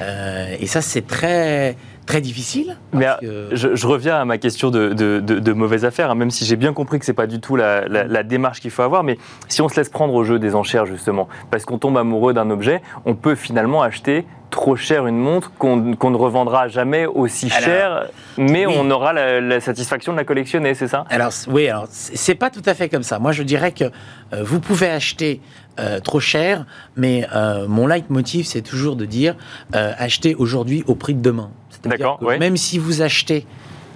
et 0.00 0.66
ça, 0.66 0.80
c'est 0.80 1.06
très 1.06 1.76
très 2.06 2.20
difficile. 2.20 2.76
Mais 2.92 3.06
euh, 3.24 3.50
je, 3.52 3.86
reviens 3.86 4.16
à 4.16 4.24
ma 4.24 4.38
question 4.38 4.70
de, 4.70 4.92
de, 4.92 5.52
mauvaise 5.52 5.84
affaire, 5.84 6.10
hein, 6.10 6.14
même 6.14 6.30
si 6.30 6.44
j'ai 6.44 6.56
bien 6.56 6.72
compris 6.72 6.98
que 6.98 7.04
c'est 7.04 7.12
pas 7.12 7.26
du 7.26 7.40
tout 7.40 7.56
la, 7.56 8.22
démarche 8.22 8.60
qu'il 8.60 8.70
faut 8.70 8.82
avoir. 8.82 9.02
Mais 9.02 9.18
si 9.48 9.60
on 9.60 9.68
se 9.68 9.76
laisse 9.76 9.88
prendre 9.88 10.14
au 10.14 10.24
jeu 10.24 10.38
des 10.38 10.54
enchères 10.54 10.86
justement, 10.86 11.28
parce 11.50 11.64
qu'on 11.64 11.78
tombe 11.78 11.98
amoureux 11.98 12.32
d'un 12.32 12.48
objet, 12.50 12.80
on 13.04 13.14
peut 13.14 13.34
finalement 13.34 13.82
acheter 13.82 14.24
trop 14.50 14.76
cher 14.76 15.08
une 15.08 15.18
montre 15.18 15.52
qu'on 15.58 15.76
ne 15.76 16.16
revendra 16.16 16.68
jamais 16.68 17.04
aussi 17.04 17.50
cher, 17.50 18.06
mais 18.38 18.66
on 18.66 18.88
aura 18.90 19.12
la, 19.12 19.60
satisfaction 19.60 20.12
de 20.12 20.16
la 20.16 20.24
collectionner, 20.24 20.74
c'est 20.74 20.86
ça? 20.86 21.04
Alors 21.10 21.32
oui, 21.48 21.68
alors 21.68 21.88
c'est 21.90 22.36
pas 22.36 22.48
tout 22.48 22.62
à 22.64 22.74
fait 22.74 22.88
comme 22.88 23.02
ça. 23.02 23.18
Moi, 23.18 23.32
je 23.32 23.42
dirais 23.42 23.72
que 23.72 23.84
euh, 23.84 24.44
vous 24.44 24.60
pouvez 24.60 24.88
acheter 24.88 25.40
euh, 25.80 25.98
trop 25.98 26.20
cher, 26.20 26.64
mais 26.96 27.26
mon 27.68 27.88
leitmotiv, 27.88 28.46
c'est 28.46 28.62
toujours 28.62 28.94
de 28.94 29.04
dire 29.04 29.34
acheter 29.72 30.36
aujourd'hui 30.36 30.84
au 30.86 30.94
prix 30.94 31.14
de 31.14 31.20
demain. 31.22 31.50
Même 32.38 32.56
si 32.56 32.78
vous 32.78 33.02
achetez 33.02 33.46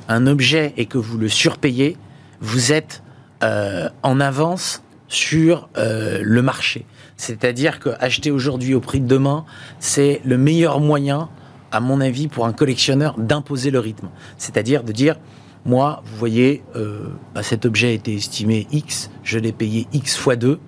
un 0.08 0.26
objet 0.26 0.74
et 0.76 0.86
que 0.86 0.98
vous 0.98 1.18
le 1.18 1.28
surpayez, 1.28 1.96
vous 2.40 2.72
êtes 2.72 3.02
euh, 3.42 3.88
en 4.02 4.20
avance 4.20 4.82
sur 5.08 5.68
euh, 5.76 6.20
le 6.22 6.42
marché. 6.42 6.86
C'est-à-dire 7.16 7.80
que 7.80 7.90
acheter 8.00 8.30
aujourd'hui 8.30 8.74
au 8.74 8.80
prix 8.80 9.00
de 9.00 9.06
demain, 9.06 9.44
c'est 9.78 10.20
le 10.24 10.38
meilleur 10.38 10.80
moyen, 10.80 11.28
à 11.72 11.80
mon 11.80 12.00
avis, 12.00 12.28
pour 12.28 12.46
un 12.46 12.52
collectionneur 12.52 13.18
d'imposer 13.18 13.70
le 13.70 13.78
rythme. 13.78 14.08
C'est-à-dire 14.38 14.84
de 14.84 14.92
dire, 14.92 15.16
moi, 15.64 16.02
vous 16.06 16.16
voyez, 16.16 16.62
euh, 16.76 17.08
bah, 17.34 17.42
cet 17.42 17.66
objet 17.66 17.88
a 17.88 17.92
été 17.92 18.14
estimé 18.14 18.66
X, 18.72 19.10
je 19.22 19.38
l'ai 19.38 19.52
payé 19.52 19.86
X 19.92 20.16
fois 20.16 20.36
2, 20.36 20.58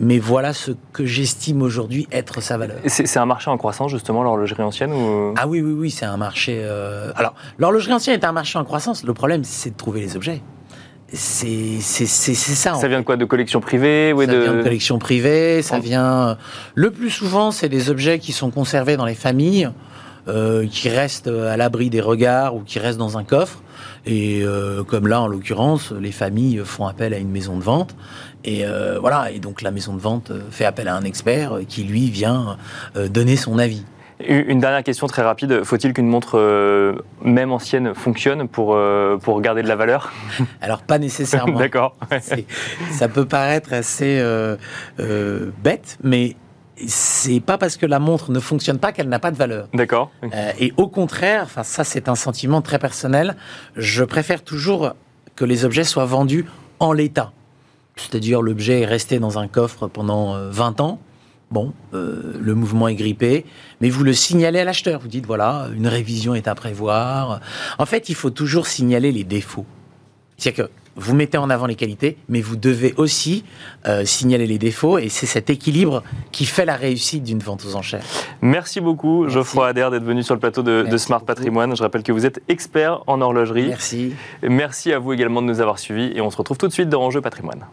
mais 0.00 0.18
voilà 0.18 0.52
ce 0.52 0.72
que 0.92 1.04
j'estime 1.04 1.62
aujourd'hui 1.62 2.08
être 2.10 2.40
sa 2.40 2.56
valeur. 2.56 2.78
C'est 2.86 3.18
un 3.18 3.26
marché 3.26 3.50
en 3.50 3.58
croissance, 3.58 3.90
justement, 3.90 4.22
l'horlogerie 4.22 4.62
ancienne 4.62 4.92
ou... 4.92 5.34
Ah 5.36 5.46
oui, 5.46 5.60
oui, 5.60 5.72
oui, 5.72 5.90
c'est 5.90 6.06
un 6.06 6.16
marché... 6.16 6.60
Euh, 6.62 7.12
alors, 7.16 7.34
l'horlogerie 7.58 7.92
ancienne 7.92 8.18
est 8.18 8.24
un 8.24 8.32
marché 8.32 8.58
en 8.58 8.64
croissance. 8.64 9.04
Le 9.04 9.12
problème, 9.12 9.44
c'est 9.44 9.70
de 9.70 9.76
trouver 9.76 10.00
les 10.00 10.16
objets. 10.16 10.42
C'est 11.12 11.80
ça. 11.80 12.74
Ça 12.74 12.88
vient 12.88 13.00
de 13.00 13.04
quoi? 13.04 13.16
De 13.16 13.24
collections 13.24 13.60
privées 13.60 14.14
Ça 14.16 14.26
vient 14.26 14.54
de 14.54 14.62
collections 14.62 14.98
privées, 14.98 15.60
ça 15.60 15.78
vient... 15.78 16.38
Le 16.74 16.90
plus 16.90 17.10
souvent, 17.10 17.50
c'est 17.50 17.68
des 17.68 17.90
objets 17.90 18.18
qui 18.18 18.32
sont 18.32 18.50
conservés 18.50 18.96
dans 18.96 19.06
les 19.06 19.14
familles, 19.14 19.70
euh, 20.28 20.66
qui 20.66 20.88
restent 20.88 21.28
à 21.28 21.56
l'abri 21.56 21.90
des 21.90 22.00
regards 22.00 22.54
ou 22.54 22.60
qui 22.60 22.78
restent 22.78 22.98
dans 22.98 23.18
un 23.18 23.24
coffre. 23.24 23.62
Et 24.06 24.42
euh, 24.42 24.84
comme 24.84 25.08
là, 25.08 25.20
en 25.20 25.26
l'occurrence, 25.26 25.92
les 25.92 26.12
familles 26.12 26.62
font 26.64 26.86
appel 26.86 27.12
à 27.12 27.18
une 27.18 27.30
maison 27.30 27.56
de 27.56 27.62
vente. 27.62 27.96
Et 28.44 28.64
euh, 28.64 28.98
voilà, 29.00 29.30
et 29.30 29.38
donc 29.38 29.62
la 29.62 29.70
maison 29.70 29.94
de 29.94 30.00
vente 30.00 30.32
fait 30.50 30.64
appel 30.64 30.88
à 30.88 30.96
un 30.96 31.02
expert 31.02 31.60
qui, 31.68 31.84
lui, 31.84 32.10
vient 32.10 32.56
euh, 32.96 33.08
donner 33.08 33.36
son 33.36 33.58
avis. 33.58 33.84
Une 34.26 34.60
dernière 34.60 34.82
question 34.82 35.06
très 35.06 35.22
rapide. 35.22 35.64
Faut-il 35.64 35.94
qu'une 35.94 36.06
montre, 36.06 36.38
même 37.22 37.52
ancienne, 37.52 37.94
fonctionne 37.94 38.48
pour, 38.48 38.78
pour 39.22 39.40
garder 39.40 39.62
de 39.62 39.68
la 39.68 39.76
valeur? 39.76 40.12
Alors, 40.60 40.82
pas 40.82 40.98
nécessairement. 40.98 41.58
D'accord. 41.58 41.96
Ça 42.90 43.08
peut 43.08 43.24
paraître 43.24 43.72
assez 43.72 44.22
bête, 44.98 45.96
mais 46.02 46.36
c'est 46.86 47.40
pas 47.40 47.58
parce 47.58 47.76
que 47.76 47.86
la 47.86 47.98
montre 47.98 48.30
ne 48.30 48.40
fonctionne 48.40 48.78
pas 48.78 48.92
qu'elle 48.92 49.08
n'a 49.08 49.18
pas 49.18 49.30
de 49.30 49.36
valeur. 49.36 49.68
D'accord. 49.74 50.10
Euh, 50.24 50.52
et 50.58 50.72
au 50.76 50.88
contraire, 50.88 51.42
enfin 51.44 51.62
ça 51.62 51.84
c'est 51.84 52.08
un 52.08 52.14
sentiment 52.14 52.62
très 52.62 52.78
personnel, 52.78 53.36
je 53.76 54.04
préfère 54.04 54.42
toujours 54.42 54.94
que 55.36 55.44
les 55.44 55.64
objets 55.64 55.84
soient 55.84 56.04
vendus 56.04 56.46
en 56.78 56.92
l'état. 56.92 57.32
C'est-à-dire 58.08 58.42
l'objet 58.42 58.80
est 58.80 58.86
resté 58.86 59.18
dans 59.18 59.38
un 59.38 59.48
coffre 59.48 59.86
pendant 59.88 60.36
20 60.50 60.80
euh, 60.80 60.82
ans. 60.82 61.00
Bon, 61.50 61.72
euh, 61.94 62.34
le 62.40 62.54
mouvement 62.54 62.86
est 62.86 62.94
grippé, 62.94 63.44
mais 63.80 63.90
vous 63.90 64.04
le 64.04 64.12
signalez 64.12 64.60
à 64.60 64.64
l'acheteur. 64.64 65.00
Vous 65.00 65.08
dites 65.08 65.26
voilà, 65.26 65.68
une 65.74 65.88
révision 65.88 66.34
est 66.34 66.46
à 66.46 66.54
prévoir. 66.54 67.40
En 67.78 67.86
fait, 67.86 68.08
il 68.08 68.14
faut 68.14 68.30
toujours 68.30 68.68
signaler 68.68 69.10
les 69.10 69.24
défauts. 69.24 69.66
C'est-à-dire 70.36 70.66
que 70.66 70.70
vous 70.96 71.14
mettez 71.14 71.38
en 71.38 71.50
avant 71.50 71.66
les 71.66 71.74
qualités, 71.74 72.16
mais 72.28 72.40
vous 72.40 72.56
devez 72.56 72.94
aussi 72.96 73.44
euh, 73.86 74.04
signaler 74.04 74.46
les 74.46 74.58
défauts, 74.58 74.98
et 74.98 75.08
c'est 75.08 75.26
cet 75.26 75.50
équilibre 75.50 76.02
qui 76.30 76.44
fait 76.44 76.64
la 76.64 76.76
réussite 76.76 77.24
d'une 77.24 77.38
vente 77.38 77.64
aux 77.64 77.74
enchères. 77.74 78.04
Merci 78.42 78.80
beaucoup, 78.80 79.28
Geoffroy 79.28 79.68
Adair, 79.68 79.90
d'être 79.90 80.04
venu 80.04 80.22
sur 80.22 80.34
le 80.34 80.40
plateau 80.40 80.62
de, 80.62 80.86
de 80.88 80.96
Smart 80.98 81.24
Patrimoine. 81.24 81.74
Je 81.76 81.82
rappelle 81.82 82.02
que 82.02 82.12
vous 82.12 82.26
êtes 82.26 82.42
expert 82.48 83.02
en 83.06 83.20
horlogerie. 83.20 83.68
Merci. 83.68 84.12
Merci 84.42 84.92
à 84.92 84.98
vous 84.98 85.12
également 85.12 85.42
de 85.42 85.46
nous 85.46 85.60
avoir 85.60 85.78
suivis, 85.78 86.12
et 86.14 86.20
on 86.20 86.30
se 86.30 86.36
retrouve 86.36 86.58
tout 86.58 86.68
de 86.68 86.72
suite 86.72 86.88
dans 86.88 87.02
Enjeu 87.02 87.20
Patrimoine. 87.20 87.66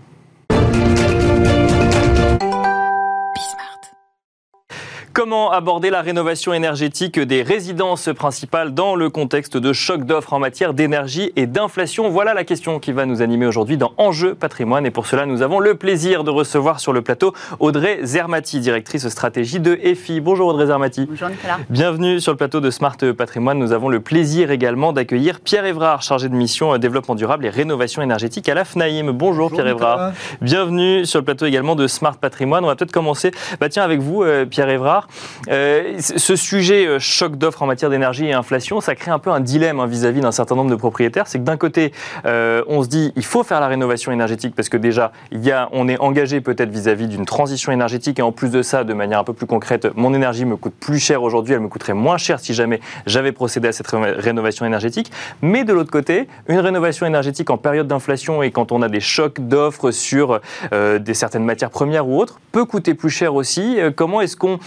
Comment 5.17 5.51
aborder 5.51 5.89
la 5.89 6.03
rénovation 6.03 6.53
énergétique 6.53 7.19
des 7.19 7.41
résidences 7.41 8.07
principales 8.15 8.75
dans 8.75 8.93
le 8.93 9.09
contexte 9.09 9.57
de 9.57 9.74
choc 9.74 10.03
d'offres 10.03 10.33
en 10.33 10.38
matière 10.38 10.75
d'énergie 10.75 11.31
et 11.36 11.47
d'inflation? 11.47 12.12
Voilà 12.12 12.36
la 12.36 12.43
question 12.43 12.77
qui 12.77 12.91
va 12.91 13.07
nous 13.07 13.24
animer 13.24 13.47
aujourd'hui 13.47 13.77
dans 13.77 13.93
Enjeu 13.97 14.36
patrimoine. 14.36 14.86
Et 14.86 14.91
pour 14.91 15.07
cela, 15.07 15.25
nous 15.25 15.41
avons 15.41 15.59
le 15.59 15.74
plaisir 15.74 16.24
de 16.24 16.29
recevoir 16.29 16.79
sur 16.79 16.93
le 16.93 17.01
plateau 17.01 17.33
Audrey 17.59 18.01
Zermati, 18.03 18.59
directrice 18.59 19.07
stratégie 19.09 19.59
de 19.59 19.79
EFI. 19.81 20.21
Bonjour 20.21 20.50
Audrey 20.50 20.67
Zermati. 20.67 21.07
Bonjour 21.07 21.29
Nicolas. 21.29 21.57
Bienvenue 21.71 22.19
sur 22.19 22.31
le 22.31 22.38
plateau 22.38 22.59
de 22.59 22.69
Smart 22.69 22.97
Patrimoine. 23.17 23.57
Nous 23.57 23.71
avons 23.71 23.89
le 23.89 24.01
plaisir 24.01 24.51
également 24.51 24.93
d'accueillir 24.93 25.39
Pierre 25.39 25.65
Évrard, 25.65 26.03
chargé 26.03 26.29
de 26.29 26.36
mission 26.36 26.75
euh, 26.75 26.77
développement 26.77 27.15
durable 27.15 27.43
et 27.47 27.50
rénovation 27.50 28.03
énergétique 28.03 28.47
à 28.50 28.53
la 28.53 28.65
FNAIM. 28.65 29.13
Bonjour, 29.13 29.50
Pierre 29.50 29.65
Évrard. 29.65 30.12
Bienvenue 30.41 31.07
sur 31.07 31.21
le 31.21 31.25
plateau 31.25 31.47
également 31.47 31.75
de 31.75 31.88
Smart 31.88 32.17
Patrimoine. 32.17 32.63
On 32.63 32.67
va 32.67 32.75
peut-être 32.75 32.91
commencer 32.91 33.31
bah, 33.59 33.67
tiens, 33.67 33.83
avec 33.83 34.00
vous, 34.00 34.21
euh, 34.21 34.45
Pierre 34.45 34.69
Évrard. 34.69 35.06
Euh, 35.49 35.97
ce 35.99 36.35
sujet 36.35 36.85
euh, 36.85 36.99
choc 36.99 37.35
d'offres 37.37 37.61
en 37.63 37.65
matière 37.65 37.89
d'énergie 37.89 38.25
et 38.25 38.33
inflation, 38.33 38.81
ça 38.81 38.95
crée 38.95 39.11
un 39.11 39.19
peu 39.19 39.31
un 39.31 39.39
dilemme 39.39 39.79
hein, 39.79 39.87
vis-à-vis 39.87 40.21
d'un 40.21 40.31
certain 40.31 40.55
nombre 40.55 40.69
de 40.69 40.75
propriétaires. 40.75 41.27
C'est 41.27 41.39
que 41.39 41.43
d'un 41.43 41.57
côté, 41.57 41.93
euh, 42.25 42.63
on 42.67 42.83
se 42.83 42.87
dit 42.87 43.13
il 43.15 43.25
faut 43.25 43.43
faire 43.43 43.59
la 43.59 43.67
rénovation 43.67 44.11
énergétique 44.11 44.55
parce 44.55 44.69
que 44.69 44.77
déjà, 44.77 45.11
on 45.71 45.87
est 45.87 45.99
engagé 45.99 46.41
peut-être 46.41 46.69
vis-à-vis 46.69 47.07
d'une 47.07 47.25
transition 47.25 47.71
énergétique 47.71 48.19
et 48.19 48.21
en 48.21 48.31
plus 48.31 48.49
de 48.49 48.61
ça, 48.61 48.83
de 48.83 48.93
manière 48.93 49.19
un 49.19 49.23
peu 49.23 49.33
plus 49.33 49.47
concrète, 49.47 49.87
mon 49.95 50.13
énergie 50.13 50.45
me 50.45 50.55
coûte 50.55 50.73
plus 50.79 50.99
cher 50.99 51.23
aujourd'hui, 51.23 51.53
elle 51.53 51.61
me 51.61 51.67
coûterait 51.67 51.93
moins 51.93 52.17
cher 52.17 52.39
si 52.39 52.53
jamais 52.53 52.79
j'avais 53.05 53.31
procédé 53.31 53.67
à 53.67 53.71
cette 53.71 53.87
rénovation 53.87 54.65
énergétique. 54.65 55.11
Mais 55.41 55.63
de 55.63 55.73
l'autre 55.73 55.91
côté, 55.91 56.27
une 56.47 56.59
rénovation 56.59 57.05
énergétique 57.05 57.49
en 57.49 57.57
période 57.57 57.87
d'inflation 57.87 58.43
et 58.43 58.51
quand 58.51 58.71
on 58.71 58.81
a 58.81 58.89
des 58.89 58.99
chocs 58.99 59.39
d'offres 59.39 59.91
sur 59.91 60.39
des 60.71 61.13
certaines 61.13 61.43
matières 61.43 61.69
premières 61.69 62.07
ou 62.07 62.19
autres 62.19 62.39
peut 62.51 62.65
coûter 62.65 62.93
plus 62.93 63.09
cher 63.09 63.35
aussi. 63.35 63.77
comment 63.95 64.21
est-ce 64.21 64.35
qu'on 64.35 64.59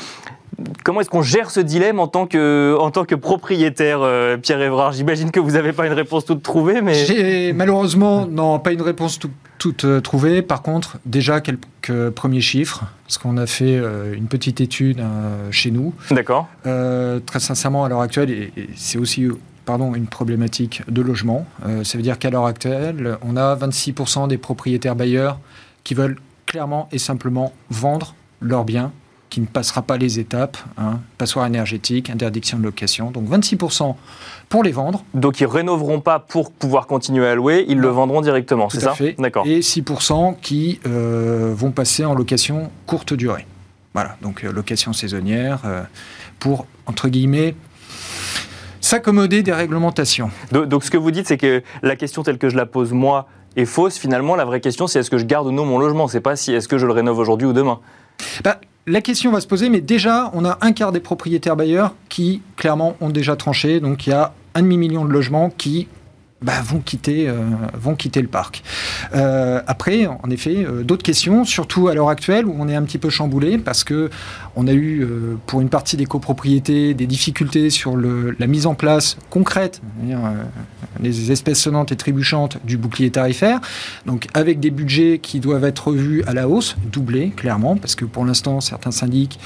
Comment 0.84 1.00
est-ce 1.00 1.10
qu'on 1.10 1.22
gère 1.22 1.50
ce 1.50 1.60
dilemme 1.60 2.00
en 2.00 2.08
tant 2.08 2.26
que, 2.26 2.76
en 2.78 2.90
tant 2.90 3.04
que 3.04 3.14
propriétaire, 3.14 4.00
euh, 4.02 4.36
Pierre 4.36 4.60
Évrard? 4.60 4.92
J'imagine 4.92 5.30
que 5.30 5.40
vous 5.40 5.52
n'avez 5.52 5.72
pas 5.72 5.86
une 5.86 5.92
réponse 5.92 6.24
toute 6.24 6.42
trouvée, 6.42 6.80
mais... 6.80 6.94
J'ai 6.94 7.52
malheureusement, 7.52 8.26
non, 8.26 8.58
pas 8.58 8.72
une 8.72 8.82
réponse 8.82 9.18
toute 9.58 9.84
euh, 9.84 10.00
trouvée. 10.00 10.42
Par 10.42 10.62
contre, 10.62 10.98
déjà 11.06 11.40
quelques 11.40 12.10
premiers 12.10 12.40
chiffres, 12.40 12.84
parce 13.04 13.18
qu'on 13.18 13.36
a 13.36 13.46
fait 13.46 13.76
euh, 13.76 14.14
une 14.14 14.26
petite 14.26 14.60
étude 14.60 15.02
chez 15.50 15.70
nous. 15.70 15.94
D'accord. 16.10 16.48
très 16.64 17.40
sincèrement, 17.40 17.84
à 17.84 17.88
l'heure 17.88 18.00
actuelle, 18.00 18.30
et, 18.30 18.52
c'est 18.76 18.98
aussi 18.98 19.28
pardon, 19.64 19.94
une 19.94 20.06
problématique 20.06 20.82
de 20.88 21.02
logement. 21.02 21.46
ça 21.84 21.96
veut 21.96 22.02
dire 22.02 22.18
qu'à 22.18 22.30
l'heure 22.30 22.46
actuelle, 22.46 23.18
on 23.22 23.36
a 23.36 23.54
26% 23.54 24.26
des 24.28 24.38
propriétaires 24.38 24.96
bailleurs 24.96 25.38
qui 25.84 25.94
veulent 25.94 26.16
clairement 26.46 26.88
et 26.90 26.98
simplement 26.98 27.52
vendre 27.70 28.14
leurs 28.40 28.64
biens 28.64 28.90
qui 29.30 29.40
ne 29.40 29.46
passera 29.46 29.82
pas 29.82 29.96
les 29.96 30.18
étapes, 30.18 30.58
hein, 30.76 31.00
passoire 31.16 31.46
énergétique, 31.46 32.10
interdiction 32.10 32.58
de 32.58 32.64
location. 32.64 33.10
Donc 33.10 33.28
26% 33.28 33.94
pour 34.48 34.62
les 34.62 34.72
vendre. 34.72 35.04
Donc 35.14 35.40
ils 35.40 35.46
rénoveront 35.46 36.00
pas 36.00 36.18
pour 36.18 36.50
pouvoir 36.50 36.86
continuer 36.86 37.26
à 37.26 37.34
louer, 37.34 37.64
ils 37.68 37.78
le 37.78 37.88
vendront 37.88 38.20
directement, 38.20 38.68
c'est 38.68 38.80
ça. 38.80 38.94
D'accord. 39.18 39.46
Et 39.46 39.60
6% 39.60 40.36
qui 40.40 40.80
euh, 40.86 41.54
vont 41.56 41.70
passer 41.70 42.04
en 42.04 42.14
location 42.14 42.70
courte 42.86 43.14
durée. 43.14 43.46
Voilà, 43.94 44.16
donc 44.22 44.42
location 44.42 44.92
saisonnière 44.92 45.62
pour, 46.38 46.66
entre 46.86 47.08
guillemets, 47.08 47.56
s'accommoder 48.80 49.42
des 49.42 49.52
réglementations. 49.52 50.30
Donc, 50.52 50.84
ce 50.84 50.90
que 50.90 50.96
vous 50.96 51.10
dites, 51.10 51.26
c'est 51.28 51.36
que 51.36 51.62
la 51.82 51.96
question 51.96 52.22
telle 52.22 52.38
que 52.38 52.48
je 52.48 52.56
la 52.56 52.66
pose 52.66 52.92
moi 52.92 53.28
est 53.56 53.64
fausse. 53.64 53.98
Finalement, 53.98 54.36
la 54.36 54.44
vraie 54.44 54.60
question, 54.60 54.86
c'est 54.86 55.00
est-ce 55.00 55.10
que 55.10 55.18
je 55.18 55.26
garde 55.26 55.46
ou 55.46 55.52
non 55.52 55.64
mon 55.64 55.78
logement? 55.78 56.08
C'est 56.08 56.20
pas 56.20 56.36
si 56.36 56.52
est-ce 56.52 56.68
que 56.68 56.78
je 56.78 56.86
le 56.86 56.92
rénove 56.92 57.18
aujourd'hui 57.18 57.46
ou 57.46 57.52
demain? 57.52 57.80
Bah, 58.42 58.60
la 58.86 59.00
question 59.00 59.30
va 59.30 59.40
se 59.40 59.46
poser, 59.46 59.68
mais 59.68 59.80
déjà, 59.80 60.30
on 60.34 60.44
a 60.44 60.58
un 60.60 60.72
quart 60.72 60.92
des 60.92 61.00
propriétaires 61.00 61.56
bailleurs 61.56 61.94
qui, 62.08 62.42
clairement, 62.56 62.96
ont 63.00 63.10
déjà 63.10 63.36
tranché. 63.36 63.80
Donc, 63.80 64.06
il 64.06 64.10
y 64.10 64.12
a 64.12 64.32
un 64.54 64.62
demi-million 64.62 65.04
de 65.04 65.10
logements 65.10 65.50
qui 65.50 65.86
bah, 66.42 66.62
vont, 66.64 66.80
quitter, 66.80 67.28
euh, 67.28 67.34
vont 67.74 67.94
quitter 67.94 68.22
le 68.22 68.28
parc. 68.28 68.62
Euh, 69.14 69.60
après, 69.66 70.06
en 70.06 70.30
effet, 70.30 70.64
euh, 70.64 70.82
d'autres 70.82 71.02
questions, 71.02 71.44
surtout 71.44 71.88
à 71.88 71.94
l'heure 71.94 72.08
actuelle 72.08 72.46
où 72.46 72.54
on 72.58 72.66
est 72.68 72.74
un 72.74 72.82
petit 72.82 72.96
peu 72.96 73.10
chamboulé 73.10 73.58
parce 73.58 73.84
que 73.84 74.08
on 74.56 74.66
a 74.66 74.72
eu, 74.72 75.06
pour 75.46 75.60
une 75.60 75.68
partie 75.68 75.96
des 75.96 76.06
copropriétés, 76.06 76.92
des 76.92 77.06
difficultés 77.06 77.70
sur 77.70 77.96
la 77.96 78.46
mise 78.48 78.66
en 78.66 78.74
place 78.74 79.16
concrète, 79.30 79.80
les 81.00 81.30
espèces 81.30 81.60
sonnantes 81.60 81.92
et 81.92 81.96
trébuchantes 81.96 82.58
du 82.64 82.76
bouclier 82.76 83.10
tarifaire. 83.10 83.60
Donc, 84.06 84.26
avec 84.34 84.58
des 84.58 84.70
budgets 84.70 85.20
qui 85.22 85.38
doivent 85.38 85.64
être 85.64 85.88
revus 85.88 86.24
à 86.26 86.34
la 86.34 86.48
hausse, 86.48 86.76
doublés, 86.90 87.30
clairement, 87.30 87.76
parce 87.76 87.94
que 87.94 88.04
pour 88.04 88.24
l'instant, 88.24 88.60
certains 88.60 88.90
syndics 88.90 89.38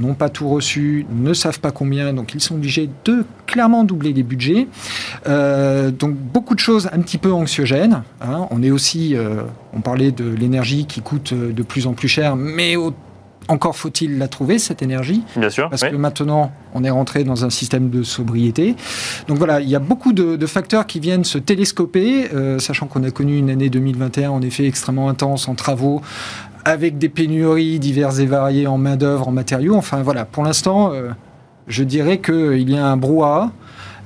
n'ont 0.00 0.14
pas 0.14 0.28
tout 0.28 0.48
reçu, 0.48 1.06
ne 1.10 1.32
savent 1.34 1.60
pas 1.60 1.70
combien, 1.70 2.12
donc 2.12 2.34
ils 2.34 2.40
sont 2.40 2.54
obligés 2.54 2.88
de 3.04 3.24
clairement 3.46 3.84
doubler 3.84 4.12
les 4.12 4.22
budgets. 4.22 4.66
donc, 5.26 6.14
beaucoup 6.14 6.54
de 6.54 6.60
choses 6.60 6.88
un 6.92 7.00
petit 7.00 7.18
peu 7.18 7.32
anxiogènes. 7.32 8.02
Hein. 8.20 8.46
On 8.50 8.62
est 8.62 8.70
aussi, 8.70 9.14
euh, 9.14 9.42
on 9.72 9.80
parlait 9.80 10.12
de 10.12 10.28
l'énergie 10.28 10.86
qui 10.86 11.00
coûte 11.00 11.32
euh, 11.32 11.52
de 11.52 11.62
plus 11.62 11.86
en 11.86 11.92
plus 11.92 12.08
cher, 12.08 12.36
mais 12.36 12.76
encore 13.48 13.76
faut-il 13.76 14.18
la 14.18 14.28
trouver, 14.28 14.58
cette 14.58 14.82
énergie. 14.82 15.22
Bien 15.36 15.50
sûr. 15.50 15.68
Parce 15.68 15.82
que 15.82 15.96
maintenant, 15.96 16.52
on 16.74 16.84
est 16.84 16.90
rentré 16.90 17.24
dans 17.24 17.44
un 17.44 17.50
système 17.50 17.90
de 17.90 18.02
sobriété. 18.02 18.76
Donc 19.26 19.38
voilà, 19.38 19.60
il 19.60 19.68
y 19.68 19.74
a 19.74 19.80
beaucoup 19.80 20.12
de, 20.12 20.46
facteurs 20.46 20.86
qui 20.86 21.00
viennent 21.00 21.24
se 21.24 21.38
télescoper, 21.38 22.32
euh, 22.32 22.58
sachant 22.58 22.86
qu'on 22.86 23.02
a 23.04 23.10
connu 23.10 23.38
une 23.38 23.50
année 23.50 23.70
2021 23.70 24.30
en 24.30 24.42
effet 24.42 24.66
extrêmement 24.66 25.08
intense 25.08 25.48
en 25.48 25.54
travaux, 25.54 26.00
avec 26.64 26.98
des 26.98 27.08
pénuries 27.08 27.78
diverses 27.78 28.18
et 28.18 28.26
variées 28.26 28.66
en 28.66 28.78
main-d'œuvre, 28.78 29.28
en 29.28 29.32
matériaux. 29.32 29.76
Enfin 29.76 30.02
voilà, 30.02 30.24
pour 30.24 30.44
l'instant, 30.44 30.92
je 31.66 31.84
dirais 31.84 32.18
qu'il 32.18 32.70
y 32.70 32.76
a 32.76 32.86
un 32.86 32.96
brouhaha. 32.96 33.50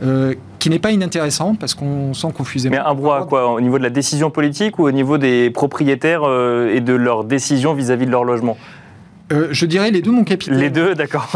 Euh, 0.03 0.35
qui 0.59 0.71
n'est 0.71 0.79
pas 0.79 0.93
inintéressant 0.93 1.55
parce 1.55 1.75
qu'on 1.75 2.15
sent 2.15 2.29
confusément. 2.35 2.75
Mais 2.75 2.83
un 2.83 2.95
brouhaha 2.95 3.27
quoi 3.27 3.53
Au 3.53 3.61
niveau 3.61 3.77
de 3.79 3.83
la 3.83 3.91
décision 3.91 4.31
politique 4.31 4.79
ou 4.79 4.85
au 4.85 4.91
niveau 4.91 5.19
des 5.19 5.51
propriétaires 5.51 6.23
euh, 6.25 6.75
et 6.75 6.81
de 6.81 6.95
leurs 6.95 7.25
décisions 7.25 7.75
vis-à-vis 7.75 8.07
de 8.07 8.11
leur 8.11 8.25
logement? 8.25 8.57
Euh, 9.33 9.49
Je 9.51 9.67
dirais 9.67 9.91
les 9.91 10.01
deux, 10.01 10.11
mon 10.11 10.25
capitaine. 10.25 10.57
Les 10.57 10.71
deux, 10.71 10.95
d'accord. 10.95 11.31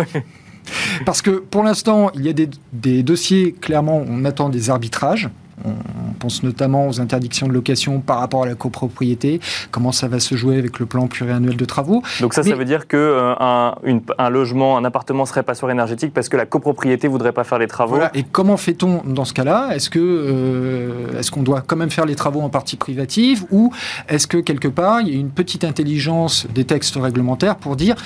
parce 1.04 1.20
que 1.20 1.30
pour 1.30 1.62
l'instant, 1.62 2.10
il 2.14 2.24
y 2.24 2.30
a 2.30 2.32
des, 2.32 2.48
des 2.72 3.02
dossiers, 3.02 3.52
clairement, 3.52 4.02
on 4.08 4.24
attend 4.24 4.48
des 4.48 4.70
arbitrages. 4.70 5.28
On 5.64 6.12
pense 6.18 6.42
notamment 6.42 6.88
aux 6.88 7.00
interdictions 7.00 7.46
de 7.46 7.52
location 7.52 8.00
par 8.00 8.18
rapport 8.18 8.42
à 8.42 8.46
la 8.46 8.54
copropriété, 8.54 9.40
comment 9.70 9.92
ça 9.92 10.08
va 10.08 10.20
se 10.20 10.34
jouer 10.34 10.58
avec 10.58 10.78
le 10.78 10.86
plan 10.86 11.06
pluriannuel 11.06 11.56
de 11.56 11.64
travaux? 11.64 12.02
Donc 12.20 12.34
ça, 12.34 12.42
ça 12.42 12.54
veut 12.54 12.64
dire 12.64 12.86
qu'un 12.86 12.98
euh, 12.98 13.74
un, 14.18 14.30
logement, 14.30 14.76
un 14.76 14.84
appartement 14.84 15.26
serait 15.26 15.42
passoire 15.42 15.70
énergétique 15.70 16.12
parce 16.12 16.28
que 16.28 16.36
la 16.36 16.46
copropriété 16.46 17.08
voudrait 17.08 17.32
pas 17.32 17.44
faire 17.44 17.58
les 17.58 17.66
travaux. 17.66 17.96
Voilà. 17.96 18.10
Et 18.14 18.24
comment 18.24 18.56
fait-on 18.56 19.02
dans 19.04 19.24
ce 19.24 19.34
cas-là? 19.34 19.70
Est-ce 19.74 19.90
que 19.90 19.98
euh, 19.98 21.18
est-ce 21.18 21.30
qu'on 21.30 21.42
doit 21.42 21.62
quand 21.66 21.76
même 21.76 21.90
faire 21.90 22.06
les 22.06 22.16
travaux 22.16 22.40
en 22.40 22.48
partie 22.48 22.76
privative 22.76 23.44
ou 23.50 23.72
est-ce 24.08 24.26
que 24.26 24.38
quelque 24.38 24.68
part 24.68 25.00
il 25.00 25.08
y 25.08 25.16
a 25.16 25.20
une 25.20 25.30
petite 25.30 25.64
intelligence 25.64 26.46
des 26.54 26.64
textes 26.64 26.96
réglementaires 26.96 27.56
pour 27.56 27.76
dire 27.76 27.96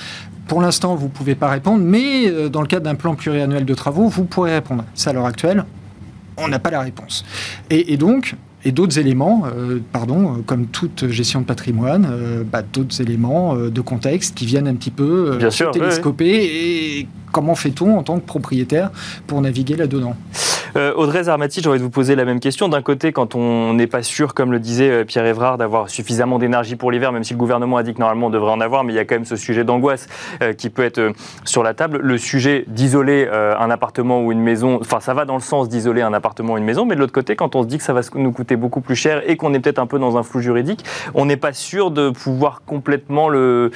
pour 0.47 0.61
l'instant, 0.61 0.95
vous 0.95 1.05
ne 1.05 1.11
pouvez 1.11 1.35
pas 1.35 1.49
répondre, 1.49 1.83
mais 1.83 2.27
euh, 2.27 2.49
dans 2.49 2.61
le 2.61 2.67
cadre 2.67 2.83
d'un 2.83 2.95
plan 2.95 3.15
pluriannuel 3.15 3.65
de 3.65 3.73
travaux, 3.73 4.07
vous 4.07 4.25
pourrez 4.25 4.53
répondre. 4.53 4.83
C'est 4.93 5.09
à 5.09 5.13
l'heure 5.13 5.25
actuelle, 5.25 5.63
on 6.37 6.47
n'a 6.47 6.59
pas 6.59 6.71
la 6.71 6.81
réponse. 6.81 7.25
Et, 7.69 7.97
donc, 7.97 8.35
et 8.65 8.71
d'autres 8.71 8.97
éléments, 8.99 9.43
euh, 9.45 9.79
pardon, 9.91 10.35
euh, 10.37 10.41
comme 10.45 10.67
toute 10.67 11.09
gestion 11.09 11.41
de 11.41 11.45
patrimoine, 11.45 12.07
euh, 12.09 12.43
bah, 12.43 12.61
d'autres 12.61 13.01
éléments 13.01 13.55
de 13.55 13.81
contexte 13.81 14.35
qui 14.35 14.45
viennent 14.45 14.67
un 14.67 14.75
petit 14.75 14.91
peu 14.91 15.37
Bien 15.37 15.51
sûr, 15.51 15.71
télescoper. 15.71 16.99
Et 16.99 17.07
comment 17.31 17.55
fait-on 17.55 17.97
en 17.97 18.03
tant 18.03 18.19
que 18.19 18.25
propriétaire 18.25 18.91
pour 19.27 19.41
naviguer 19.41 19.75
là-dedans? 19.75 20.15
Euh, 20.75 20.93
Audrey 20.95 21.23
Zarmati, 21.23 21.61
j'aurais 21.61 21.77
de 21.77 21.83
vous 21.83 21.89
poser 21.89 22.15
la 22.15 22.25
même 22.25 22.39
question. 22.39 22.67
D'un 22.67 22.81
côté, 22.81 23.11
quand 23.11 23.35
on 23.35 23.73
n'est 23.73 23.87
pas 23.87 24.01
sûr, 24.01 24.33
comme 24.33 24.51
le 24.51 24.59
disait 24.59 24.89
euh, 24.89 25.03
Pierre 25.03 25.25
Évrard, 25.25 25.57
d'avoir 25.57 25.89
suffisamment 25.89 26.39
d'énergie 26.39 26.75
pour 26.75 26.91
l'hiver, 26.91 27.11
même 27.11 27.23
si 27.23 27.33
le 27.33 27.39
gouvernement 27.39 27.77
a 27.77 27.83
dit 27.83 27.93
que 27.93 27.99
normalement 27.99 28.27
on 28.27 28.29
devrait 28.31 28.51
en 28.51 28.59
avoir, 28.59 28.83
mais 28.83 28.93
il 28.93 28.95
y 28.95 28.99
a 28.99 29.05
quand 29.05 29.15
même 29.15 29.25
ce 29.25 29.35
sujet 29.35 29.63
d'angoisse 29.63 30.07
euh, 30.41 30.53
qui 30.53 30.69
peut 30.69 30.83
être 30.83 31.13
sur 31.45 31.63
la 31.63 31.73
table. 31.73 31.99
Le 32.01 32.17
sujet 32.17 32.65
d'isoler 32.67 33.27
un 33.33 33.69
appartement 33.69 34.21
ou 34.21 34.31
une 34.31 34.41
maison, 34.41 34.79
enfin 34.81 34.99
ça 34.99 35.13
va 35.13 35.25
dans 35.25 35.35
le 35.35 35.41
sens 35.41 35.69
d'isoler 35.69 36.01
un 36.01 36.13
appartement 36.13 36.53
ou 36.53 36.57
une 36.57 36.63
maison, 36.63 36.85
mais 36.85 36.95
de 36.95 36.99
l'autre 36.99 37.13
côté, 37.13 37.35
quand 37.35 37.55
on 37.55 37.63
se 37.63 37.67
dit 37.67 37.77
que 37.77 37.83
ça 37.83 37.93
va 37.93 38.01
nous 38.15 38.31
coûter 38.31 38.55
beaucoup 38.55 38.81
plus 38.81 38.95
cher 38.95 39.21
et 39.29 39.37
qu'on 39.37 39.53
est 39.53 39.59
peut-être 39.59 39.79
un 39.79 39.85
peu 39.85 39.99
dans 39.99 40.17
un 40.17 40.23
flou 40.23 40.39
juridique, 40.39 40.83
on 41.13 41.25
n'est 41.25 41.37
pas 41.37 41.53
sûr 41.53 41.91
de 41.91 42.09
pouvoir 42.09 42.61
complètement 42.65 43.29
le, 43.29 43.71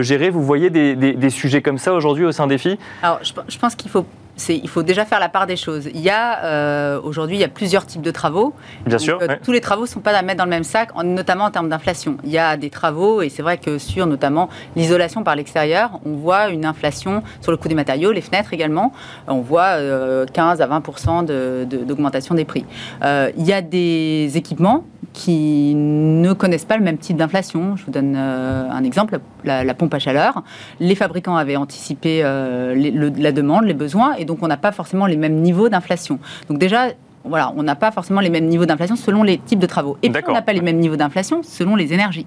gérer. 0.00 0.30
Vous 0.30 0.42
voyez 0.42 0.70
des, 0.70 0.94
des 0.96 1.30
sujets 1.30 1.62
comme 1.62 1.78
ça 1.78 1.92
aujourd'hui 1.92 2.24
au 2.24 2.32
sein 2.32 2.46
des 2.46 2.58
filles? 2.58 2.78
Alors 3.02 3.20
je 3.22 3.58
pense 3.58 3.74
qu'il 3.74 3.90
faut 3.90 4.06
il 4.48 4.68
faut 4.68 4.82
déjà 4.82 5.04
faire 5.04 5.20
la 5.20 5.28
part 5.28 5.46
des 5.46 5.56
choses. 5.56 5.88
Il 5.92 6.00
y 6.00 6.10
a 6.10 6.44
euh, 6.44 7.00
aujourd'hui, 7.02 7.36
il 7.36 7.40
y 7.40 7.44
a 7.44 7.48
plusieurs 7.48 7.86
types 7.86 8.02
de 8.02 8.10
travaux. 8.10 8.54
Bien 8.86 8.98
sûr. 8.98 9.18
Euh, 9.20 9.36
tous 9.42 9.52
les 9.52 9.60
travaux 9.60 9.82
ne 9.82 9.88
sont 9.88 10.00
pas 10.00 10.12
à 10.12 10.22
mettre 10.22 10.38
dans 10.38 10.44
le 10.44 10.50
même 10.50 10.64
sac, 10.64 10.90
notamment 11.04 11.44
en 11.44 11.50
termes 11.50 11.68
d'inflation. 11.68 12.16
Il 12.24 12.30
y 12.30 12.38
a 12.38 12.56
des 12.56 12.70
travaux, 12.70 13.22
et 13.22 13.28
c'est 13.28 13.42
vrai 13.42 13.58
que 13.58 13.78
sur 13.78 14.06
notamment 14.06 14.48
l'isolation 14.76 15.22
par 15.22 15.36
l'extérieur, 15.36 16.00
on 16.04 16.12
voit 16.12 16.48
une 16.48 16.64
inflation 16.64 17.22
sur 17.40 17.52
le 17.52 17.58
coût 17.58 17.68
des 17.68 17.74
matériaux, 17.74 18.12
les 18.12 18.20
fenêtres 18.20 18.52
également. 18.52 18.92
On 19.26 19.40
voit 19.40 19.74
15 19.74 19.80
euh, 19.80 20.64
à 20.64 20.66
20 20.66 21.24
d'augmentation 21.86 22.34
des 22.34 22.44
prix. 22.44 22.64
il 23.02 23.46
y 23.46 23.52
a 23.52 23.62
des 23.62 24.32
équipements 24.34 24.84
qui 25.12 25.74
ne 25.74 26.32
connaissent 26.34 26.64
pas 26.64 26.76
le 26.76 26.84
même 26.84 26.98
type 26.98 27.16
d'inflation. 27.16 27.74
Je 27.74 27.84
vous 27.84 27.90
donne 27.90 28.14
un 28.14 28.84
exemple, 28.84 29.18
la, 29.44 29.74
pompe 29.74 29.94
à 29.94 29.98
chaleur. 29.98 30.42
Les 30.78 30.94
fabricants 30.94 31.36
avaient 31.36 31.56
anticipé 31.56 32.22
la 32.22 33.32
demande, 33.32 33.64
les 33.64 33.74
besoins, 33.74 34.14
et 34.14 34.24
donc 34.24 34.29
on 34.42 34.48
n'a 34.48 34.56
pas 34.56 34.72
forcément 34.72 35.06
les 35.06 35.16
mêmes 35.16 35.36
niveaux 35.36 35.68
d'inflation. 35.68 36.18
Donc 36.48 36.58
déjà, 36.58 36.88
voilà, 37.24 37.52
on 37.56 37.62
n'a 37.62 37.74
pas 37.74 37.90
forcément 37.90 38.20
les 38.20 38.30
mêmes 38.30 38.46
niveaux 38.46 38.66
d'inflation 38.66 38.96
selon 38.96 39.22
les 39.22 39.38
types 39.38 39.58
de 39.58 39.66
travaux. 39.66 39.98
Et 40.02 40.10
puis 40.10 40.22
on 40.26 40.32
n'a 40.32 40.42
pas 40.42 40.52
les 40.52 40.62
mêmes 40.62 40.78
niveaux 40.78 40.96
d'inflation 40.96 41.42
selon 41.42 41.76
les 41.76 41.92
énergies. 41.92 42.26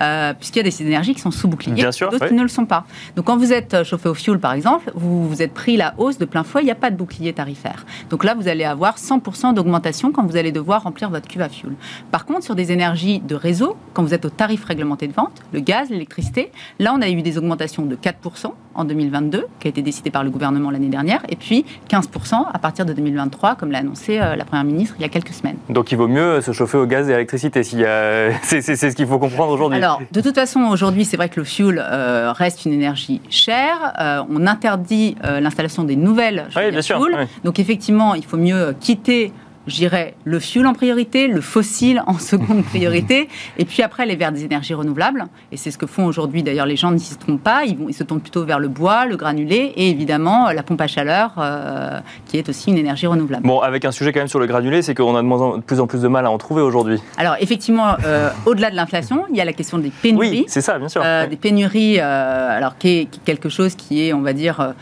Euh, 0.00 0.34
puisqu'il 0.34 0.58
y 0.58 0.60
a 0.60 0.64
des 0.64 0.82
énergies 0.82 1.14
qui 1.14 1.20
sont 1.20 1.30
sous 1.30 1.48
bouclier, 1.48 1.84
d'autres 1.84 2.26
qui 2.26 2.34
ne 2.34 2.42
le 2.42 2.48
sont 2.48 2.66
pas. 2.66 2.84
Donc 3.16 3.26
quand 3.26 3.36
vous 3.36 3.52
êtes 3.52 3.74
euh, 3.74 3.84
chauffé 3.84 4.08
au 4.08 4.14
fioul, 4.14 4.38
par 4.38 4.52
exemple, 4.52 4.90
vous 4.94 5.28
vous 5.28 5.42
êtes 5.42 5.54
pris 5.54 5.76
la 5.76 5.94
hausse 5.98 6.18
de 6.18 6.24
plein 6.24 6.42
fouet, 6.42 6.62
il 6.62 6.64
n'y 6.64 6.70
a 6.70 6.76
pas 6.76 6.90
de 6.90 6.96
bouclier 6.96 7.32
tarifaire. 7.32 7.86
Donc 8.10 8.24
là, 8.24 8.34
vous 8.34 8.48
allez 8.48 8.64
avoir 8.64 8.96
100% 8.96 9.54
d'augmentation 9.54 10.12
quand 10.12 10.26
vous 10.26 10.36
allez 10.36 10.52
devoir 10.52 10.82
remplir 10.82 11.10
votre 11.10 11.28
cuve 11.28 11.42
à 11.42 11.48
fioul. 11.48 11.74
Par 12.10 12.26
contre, 12.26 12.42
sur 12.44 12.54
des 12.54 12.72
énergies 12.72 13.20
de 13.20 13.34
réseau, 13.34 13.76
quand 13.92 14.02
vous 14.02 14.14
êtes 14.14 14.24
au 14.24 14.30
tarif 14.30 14.64
réglementé 14.64 15.06
de 15.06 15.12
vente, 15.12 15.42
le 15.52 15.60
gaz, 15.60 15.88
l'électricité, 15.90 16.50
là, 16.78 16.92
on 16.94 17.00
a 17.00 17.08
eu 17.08 17.22
des 17.22 17.38
augmentations 17.38 17.84
de 17.86 17.96
4% 17.96 18.52
en 18.74 18.84
2022, 18.84 19.46
qui 19.60 19.68
a 19.68 19.70
été 19.70 19.82
décidé 19.82 20.10
par 20.10 20.24
le 20.24 20.30
gouvernement 20.30 20.70
l'année 20.70 20.88
dernière, 20.88 21.22
et 21.28 21.36
puis 21.36 21.64
15% 21.88 22.46
à 22.52 22.58
partir 22.58 22.84
de 22.84 22.92
2023, 22.92 23.56
comme 23.56 23.70
l'a 23.70 23.78
annoncé 23.78 24.18
euh, 24.18 24.36
la 24.36 24.44
Première 24.44 24.64
ministre 24.64 24.94
il 24.98 25.02
y 25.02 25.04
a 25.04 25.08
quelques 25.08 25.32
semaines. 25.32 25.56
Donc 25.68 25.92
il 25.92 25.98
vaut 25.98 26.08
mieux 26.08 26.40
se 26.40 26.52
chauffer 26.52 26.78
au 26.78 26.86
gaz 26.86 27.08
et 27.08 27.12
à 27.12 27.16
l'électricité, 27.16 27.62
c'est 28.42 28.60
ce 28.60 28.96
qu'il 28.96 29.06
faut 29.06 29.18
comprendre 29.18 29.52
aujourd'hui. 29.52 29.78
Alors, 29.78 30.00
de 30.12 30.20
toute 30.20 30.34
façon, 30.34 30.60
aujourd'hui, 30.60 31.04
c'est 31.04 31.16
vrai 31.16 31.28
que 31.28 31.40
le 31.40 31.44
fuel 31.44 31.82
euh, 31.82 32.32
reste 32.32 32.64
une 32.64 32.72
énergie 32.72 33.20
chère. 33.30 33.94
Euh, 34.00 34.22
on 34.30 34.46
interdit 34.46 35.16
l'installation 35.22 35.84
des 35.84 35.96
nouvelles 35.96 36.46
oui, 36.56 36.70
bien 36.70 36.82
sûr, 36.82 37.00
Donc 37.44 37.58
effectivement, 37.58 38.14
il 38.14 38.24
faut 38.24 38.36
mieux 38.36 38.74
quitter 38.80 39.32
j'irais 39.66 40.14
le 40.24 40.38
fuel 40.40 40.66
en 40.66 40.74
priorité, 40.74 41.26
le 41.26 41.40
fossile 41.40 42.02
en 42.06 42.18
seconde 42.18 42.64
priorité, 42.70 43.28
et 43.58 43.64
puis 43.64 43.82
après 43.82 44.06
les 44.06 44.16
vers 44.16 44.32
des 44.32 44.44
énergies 44.44 44.74
renouvelables. 44.74 45.26
Et 45.52 45.56
c'est 45.56 45.70
ce 45.70 45.78
que 45.78 45.86
font 45.86 46.04
aujourd'hui 46.04 46.42
d'ailleurs 46.42 46.66
les 46.66 46.76
gens 46.76 46.90
ne 46.90 46.98
s'y 46.98 47.16
trompent 47.16 47.42
pas, 47.42 47.64
ils, 47.64 47.76
vont, 47.76 47.88
ils 47.88 47.94
se 47.94 48.02
tournent 48.02 48.20
plutôt 48.20 48.44
vers 48.44 48.58
le 48.58 48.68
bois, 48.68 49.06
le 49.06 49.16
granulé 49.16 49.72
et 49.76 49.90
évidemment 49.90 50.50
la 50.50 50.62
pompe 50.62 50.80
à 50.80 50.86
chaleur 50.86 51.32
euh, 51.38 52.00
qui 52.26 52.38
est 52.38 52.48
aussi 52.48 52.70
une 52.70 52.78
énergie 52.78 53.06
renouvelable. 53.06 53.46
Bon, 53.46 53.60
avec 53.60 53.84
un 53.84 53.92
sujet 53.92 54.12
quand 54.12 54.20
même 54.20 54.28
sur 54.28 54.38
le 54.38 54.46
granulé, 54.46 54.82
c'est 54.82 54.94
qu'on 54.94 55.16
a 55.16 55.22
de, 55.22 55.60
plus 55.60 55.80
en 55.80 55.86
plus 55.86 56.02
de 56.02 56.08
mal 56.08 56.26
à 56.26 56.30
en 56.30 56.38
trouver 56.38 56.62
aujourd'hui. 56.62 57.00
Alors 57.16 57.36
effectivement, 57.40 57.96
euh, 58.04 58.30
au-delà 58.46 58.70
de 58.70 58.76
l'inflation, 58.76 59.24
il 59.30 59.36
y 59.36 59.40
a 59.40 59.44
la 59.44 59.52
question 59.52 59.78
des 59.78 59.90
pénuries. 59.90 60.28
Oui, 60.30 60.44
c'est 60.48 60.60
ça, 60.60 60.78
bien 60.78 60.88
sûr. 60.88 61.02
Euh, 61.04 61.26
des 61.26 61.36
pénuries, 61.36 61.98
alors 62.00 62.76
qui 62.78 62.88
est 62.88 63.08
quelque 63.24 63.48
chose 63.48 63.74
qui 63.74 64.06
est, 64.06 64.12
on 64.12 64.20
va 64.20 64.32
dire, 64.32 64.74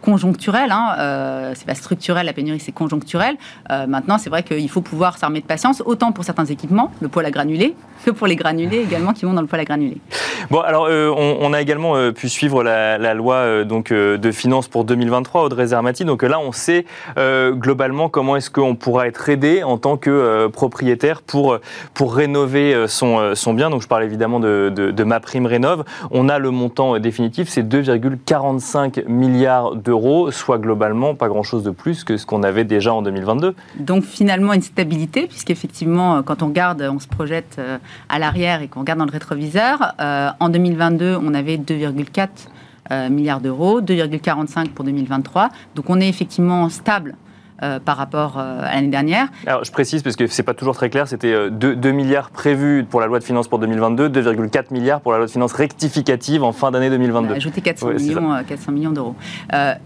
conjoncturel. 0.00 0.70
Hein, 0.72 0.94
euh, 0.98 1.52
c'est 1.54 1.66
pas 1.66 1.74
structurel, 1.74 2.26
la 2.26 2.32
pénurie, 2.32 2.60
c'est 2.60 2.72
conjoncturel. 2.72 3.36
Euh, 3.70 3.86
maintenant, 3.86 4.18
c'est 4.18 4.30
vrai 4.30 4.42
qu'il 4.42 4.68
faut 4.68 4.80
pouvoir 4.80 5.18
s'armer 5.18 5.40
de 5.40 5.46
patience, 5.46 5.82
autant 5.84 6.12
pour 6.12 6.24
certains 6.24 6.46
équipements, 6.46 6.90
le 7.00 7.08
poêle 7.08 7.26
à 7.26 7.30
granulés, 7.30 7.74
que 8.04 8.10
pour 8.10 8.26
les 8.26 8.36
granulés 8.36 8.78
également 8.78 9.12
qui 9.12 9.24
vont 9.24 9.32
dans 9.32 9.40
le 9.40 9.46
poêle 9.46 9.62
à 9.62 9.64
granulés. 9.64 9.98
Bon, 10.50 10.60
alors 10.60 10.86
euh, 10.86 11.10
on, 11.10 11.52
a 11.52 11.60
également 11.60 12.12
pu 12.12 12.28
suivre 12.28 12.62
la, 12.62 13.14
loi 13.14 13.64
donc 13.64 13.92
de 13.92 14.32
finances 14.32 14.68
pour 14.68 14.84
2023, 14.84 15.44
Audrey 15.44 15.66
Zermati. 15.66 16.04
Donc 16.04 16.22
là, 16.22 16.38
on 16.40 16.52
sait 16.52 16.86
globalement 17.16 18.08
comment 18.08 18.36
est-ce 18.36 18.50
qu'on 18.50 18.74
pourra 18.74 19.06
être 19.06 19.28
aidé 19.28 19.62
en 19.62 19.78
tant 19.78 19.96
que 19.96 20.46
propriétaire 20.48 21.22
pour 21.22 21.58
pour 21.94 22.14
rénover 22.14 22.86
son, 22.88 23.34
son 23.34 23.54
bien. 23.54 23.70
Donc 23.70 23.82
je 23.82 23.88
parle 23.88 24.04
évidemment 24.04 24.40
de, 24.40 24.70
de, 24.70 25.04
ma 25.04 25.20
prime 25.20 25.46
rénove. 25.46 25.84
On 26.10 26.28
a 26.28 26.38
le 26.38 26.50
montant 26.50 26.98
définitif, 26.98 27.48
c'est 27.48 27.62
2,45 27.62 29.06
milliards 29.08 29.76
soit 30.30 30.58
globalement 30.58 31.14
pas 31.14 31.28
grand-chose 31.28 31.62
de 31.62 31.70
plus 31.70 32.04
que 32.04 32.16
ce 32.16 32.26
qu'on 32.26 32.42
avait 32.42 32.64
déjà 32.64 32.92
en 32.92 33.02
2022. 33.02 33.54
Donc 33.78 34.04
finalement 34.04 34.52
une 34.52 34.62
stabilité, 34.62 35.26
puisqu'effectivement 35.26 36.22
quand 36.22 36.42
on 36.42 36.48
regarde, 36.48 36.82
on 36.82 36.98
se 36.98 37.08
projette 37.08 37.60
à 38.08 38.18
l'arrière 38.18 38.62
et 38.62 38.68
qu'on 38.68 38.80
regarde 38.80 38.98
dans 38.98 39.06
le 39.06 39.12
rétroviseur, 39.12 39.94
euh, 40.00 40.30
en 40.40 40.48
2022, 40.48 41.18
on 41.22 41.34
avait 41.34 41.56
2,4 41.56 42.28
euh, 42.90 43.08
milliards 43.08 43.40
d'euros, 43.40 43.80
2,45 43.80 44.68
pour 44.70 44.84
2023. 44.84 45.50
Donc 45.74 45.88
on 45.88 46.00
est 46.00 46.08
effectivement 46.08 46.68
stable 46.68 47.16
euh, 47.62 47.78
par 47.78 47.96
rapport 47.96 48.38
euh, 48.38 48.62
à 48.62 48.74
l'année 48.74 48.88
dernière. 48.88 49.28
Alors 49.46 49.64
je 49.64 49.72
précise 49.72 50.02
parce 50.02 50.16
que 50.16 50.26
c'est 50.26 50.42
pas 50.42 50.54
toujours 50.54 50.74
très 50.74 50.90
clair, 50.90 51.08
c'était 51.08 51.50
2, 51.50 51.78
euh, 51.84 51.92
milliards 51.92 52.30
prévus 52.30 52.84
pour 52.88 53.00
la 53.00 53.06
loi 53.06 53.18
de 53.18 53.24
finances 53.24 53.48
pour 53.48 53.58
2022, 53.58 54.08
2,4 54.08 54.72
milliards 54.72 55.00
pour 55.00 55.12
la 55.12 55.18
loi 55.18 55.26
de 55.26 55.30
finances 55.30 55.52
rectificative 55.52 56.42
en 56.42 56.52
fin 56.52 56.70
d'année 56.70 56.90
2022. 56.90 57.34
ajouté 57.34 57.60
400 57.60 57.90
millions, 57.90 58.44
400 58.46 58.72
millions 58.72 58.92
d'euros. 58.92 59.14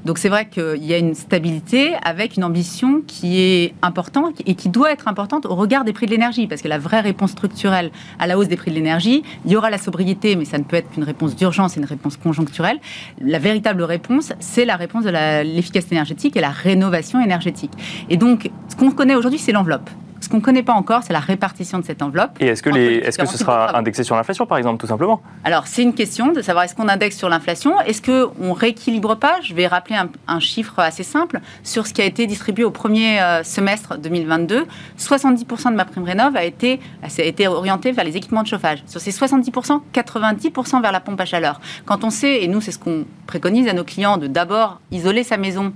donc 0.05 0.19
c'est 0.19 0.29
vrai 0.29 0.47
qu'il 0.47 0.85
y 0.85 0.95
a 0.95 0.99
une 0.99 1.15
stabilité 1.15 1.95
avec 2.05 2.37
une 2.37 2.45
ambition 2.45 3.03
qui 3.07 3.41
est 3.41 3.75
importante 3.83 4.41
et 4.47 4.55
qui 4.55 4.69
doit 4.69 4.93
être 4.93 5.09
importante 5.09 5.47
au 5.47 5.55
regard 5.55 5.85
des 5.85 5.93
prix 5.93 6.07
de 6.07 6.11
l'énergie, 6.11 6.47
parce 6.47 6.63
que 6.63 6.69
la 6.69 6.79
vraie 6.79 7.01
réponse 7.01 7.33
structurelle 7.33 7.91
à 8.19 8.27
la 8.27 8.39
hausse 8.39 8.49
des 8.49 8.57
prix 8.57 8.71
de 8.71 8.77
l'énergie, 8.77 9.23
il 9.45 9.53
y 9.53 9.57
aura 9.57 9.71
la 9.71 9.79
sobriété, 9.79 10.37
mais 10.37 10.45
ça 10.45 10.59
ne 10.59 10.65
peut 10.65 10.77
être 10.77 10.91
qu'une 10.91 11.05
réponse 11.05 11.37
d'urgence, 11.37 11.77
et 11.77 11.81
une 11.81 11.87
réponse 11.87 12.17
conjoncturelle. 12.17 12.79
La 13.21 13.39
véritable 13.39 13.83
réponse, 13.83 14.33
c'est 14.41 14.65
la 14.65 14.77
réponse 14.77 15.05
de 15.05 15.11
l'efficacité 15.11 15.95
énergétique 15.95 16.37
et 16.37 16.41
la 16.41 16.51
rénovation 16.51 17.21
énergétique. 17.21 17.64
Et 18.09 18.17
donc, 18.17 18.51
ce 18.69 18.77
qu'on 18.77 18.91
connaît 18.91 19.15
aujourd'hui, 19.15 19.39
c'est 19.39 19.53
l'enveloppe. 19.53 19.91
Ce 20.25 20.31
qu'on 20.31 20.39
ne 20.39 20.43
connaît 20.43 20.63
pas 20.63 20.73
encore, 20.73 21.03
c'est 21.03 21.13
la 21.13 21.21
répartition 21.21 21.79
de 21.79 21.85
cette 21.85 22.01
enveloppe. 22.01 22.31
Et 22.41 22.47
est-ce 22.47 22.63
que, 22.63 22.71
les, 22.71 22.95
est-ce 22.97 23.19
que 23.19 23.27
ce 23.27 23.37
sera 23.37 23.77
indexé 23.77 24.05
sur 24.05 24.17
l'inflation, 24.17 24.47
par 24.47 24.57
exemple, 24.57 24.81
tout 24.81 24.87
simplement 24.87 25.21
Alors, 25.45 25.67
c'est 25.67 25.83
une 25.83 25.93
question 25.93 26.33
de 26.33 26.41
savoir 26.41 26.65
est-ce 26.65 26.75
qu'on 26.75 26.89
indexe 26.89 27.19
sur 27.19 27.29
l'inflation 27.29 27.79
Est-ce 27.83 28.01
qu'on 28.01 28.55
rééquilibre 28.55 29.19
pas? 29.19 29.35
Je 29.43 29.53
vais 29.53 29.67
rappeler 29.67 29.97
un, 30.27 30.41
chiffre 30.41 30.79
assez 30.79 31.03
simple. 31.03 31.41
Sur 31.63 31.87
ce 31.87 31.93
qui 31.93 32.01
a 32.01 32.07
été 32.07 32.27
distribué 32.27 32.65
au 32.65 32.71
premier 32.71 33.21
euh, 33.21 33.43
semestre 33.45 33.99
2022, 33.99 34.65
70% 34.99 35.73
de 35.73 35.77
ma 35.77 35.85
prime 35.85 36.05
rénov 36.05 36.37
a 36.37 36.45
été, 36.45 36.81
a 37.03 37.23
été 37.23 37.47
orienté 37.47 37.93
vers 37.93 38.05
les 38.05 38.17
équipements 38.17 38.43
de 38.43 38.49
chauffage. 38.49 38.83
Sur 38.87 39.03
ces 39.03 39.11
70%, 39.11 39.83
90% 39.93 40.81
vers 40.81 40.93
la 40.93 41.01
pompe 41.01 41.21
à 41.21 41.27
chaleur. 41.27 41.61
Quand 41.85 42.03
on 42.03 42.09
sait, 42.09 42.43
et 42.43 42.49
nous, 42.49 42.63
c'est 42.63 42.73
ce 42.73 42.79
qu'on 42.79 43.05
préconise 43.27 43.69
à 43.69 43.75
nos 43.75 43.85
clients, 43.85 44.17
de 44.17 44.27
d'abord 44.27 44.81
isoler 44.91 45.23
sa 45.23 45.37
maison 45.37 45.75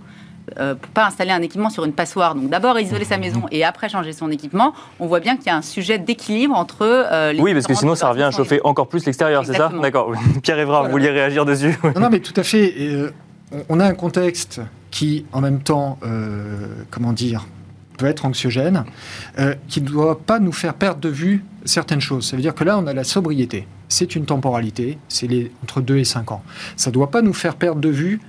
euh, 0.58 0.74
pour 0.74 0.90
pas 0.92 1.06
installer 1.06 1.30
un 1.30 1.42
équipement 1.42 1.70
sur 1.70 1.84
une 1.84 1.92
passoire. 1.92 2.34
Donc 2.34 2.48
d'abord 2.48 2.78
isoler 2.78 3.04
sa 3.04 3.18
maison 3.18 3.42
et 3.50 3.64
après 3.64 3.88
changer 3.88 4.12
son 4.12 4.30
équipement. 4.30 4.74
On 5.00 5.06
voit 5.06 5.20
bien 5.20 5.36
qu'il 5.36 5.46
y 5.46 5.50
a 5.50 5.56
un 5.56 5.62
sujet 5.62 5.98
d'équilibre 5.98 6.56
entre 6.56 6.82
euh, 6.82 7.32
les 7.32 7.40
Oui, 7.40 7.52
parce 7.52 7.66
que 7.66 7.74
sinon 7.74 7.94
ça 7.94 8.08
revient 8.10 8.24
à 8.24 8.30
chauffer 8.30 8.60
encore 8.64 8.88
plus 8.88 9.04
l'extérieur, 9.04 9.44
c'est 9.44 9.54
ça 9.54 9.70
D'accord. 9.80 10.12
Pierre 10.42 10.58
Évrard, 10.58 10.84
vous 10.84 10.90
vouliez 10.90 11.10
réagir 11.10 11.44
dessus 11.44 11.76
non, 11.98 12.08
mais 12.10 12.20
tout 12.20 12.34
à 12.36 12.42
fait. 12.42 12.74
Euh, 12.78 13.10
on 13.68 13.80
a 13.80 13.84
un 13.84 13.94
contexte 13.94 14.60
qui, 14.90 15.24
en 15.32 15.40
même 15.40 15.60
temps, 15.60 15.98
comment 16.90 17.12
dire, 17.12 17.46
peut 17.96 18.06
être 18.06 18.26
anxiogène, 18.26 18.84
qui 19.68 19.80
ne 19.80 19.86
doit 19.86 20.20
pas 20.20 20.38
nous 20.38 20.52
faire 20.52 20.74
perdre 20.74 21.00
de 21.00 21.08
vue 21.08 21.44
certaines 21.64 22.00
choses. 22.00 22.28
Ça 22.28 22.36
veut 22.36 22.42
dire 22.42 22.54
que 22.54 22.64
là, 22.64 22.78
on 22.78 22.86
a 22.86 22.92
la 22.92 23.04
sobriété. 23.04 23.66
C'est 23.88 24.14
une 24.16 24.26
temporalité, 24.26 24.98
c'est 25.08 25.28
entre 25.62 25.80
2 25.80 25.98
et 25.98 26.04
5 26.04 26.32
ans. 26.32 26.42
Ça 26.76 26.90
ne 26.90 26.94
doit 26.94 27.10
pas 27.10 27.22
nous 27.22 27.32
faire 27.32 27.56
perdre 27.56 27.80
de 27.80 27.88
vue 27.88 28.20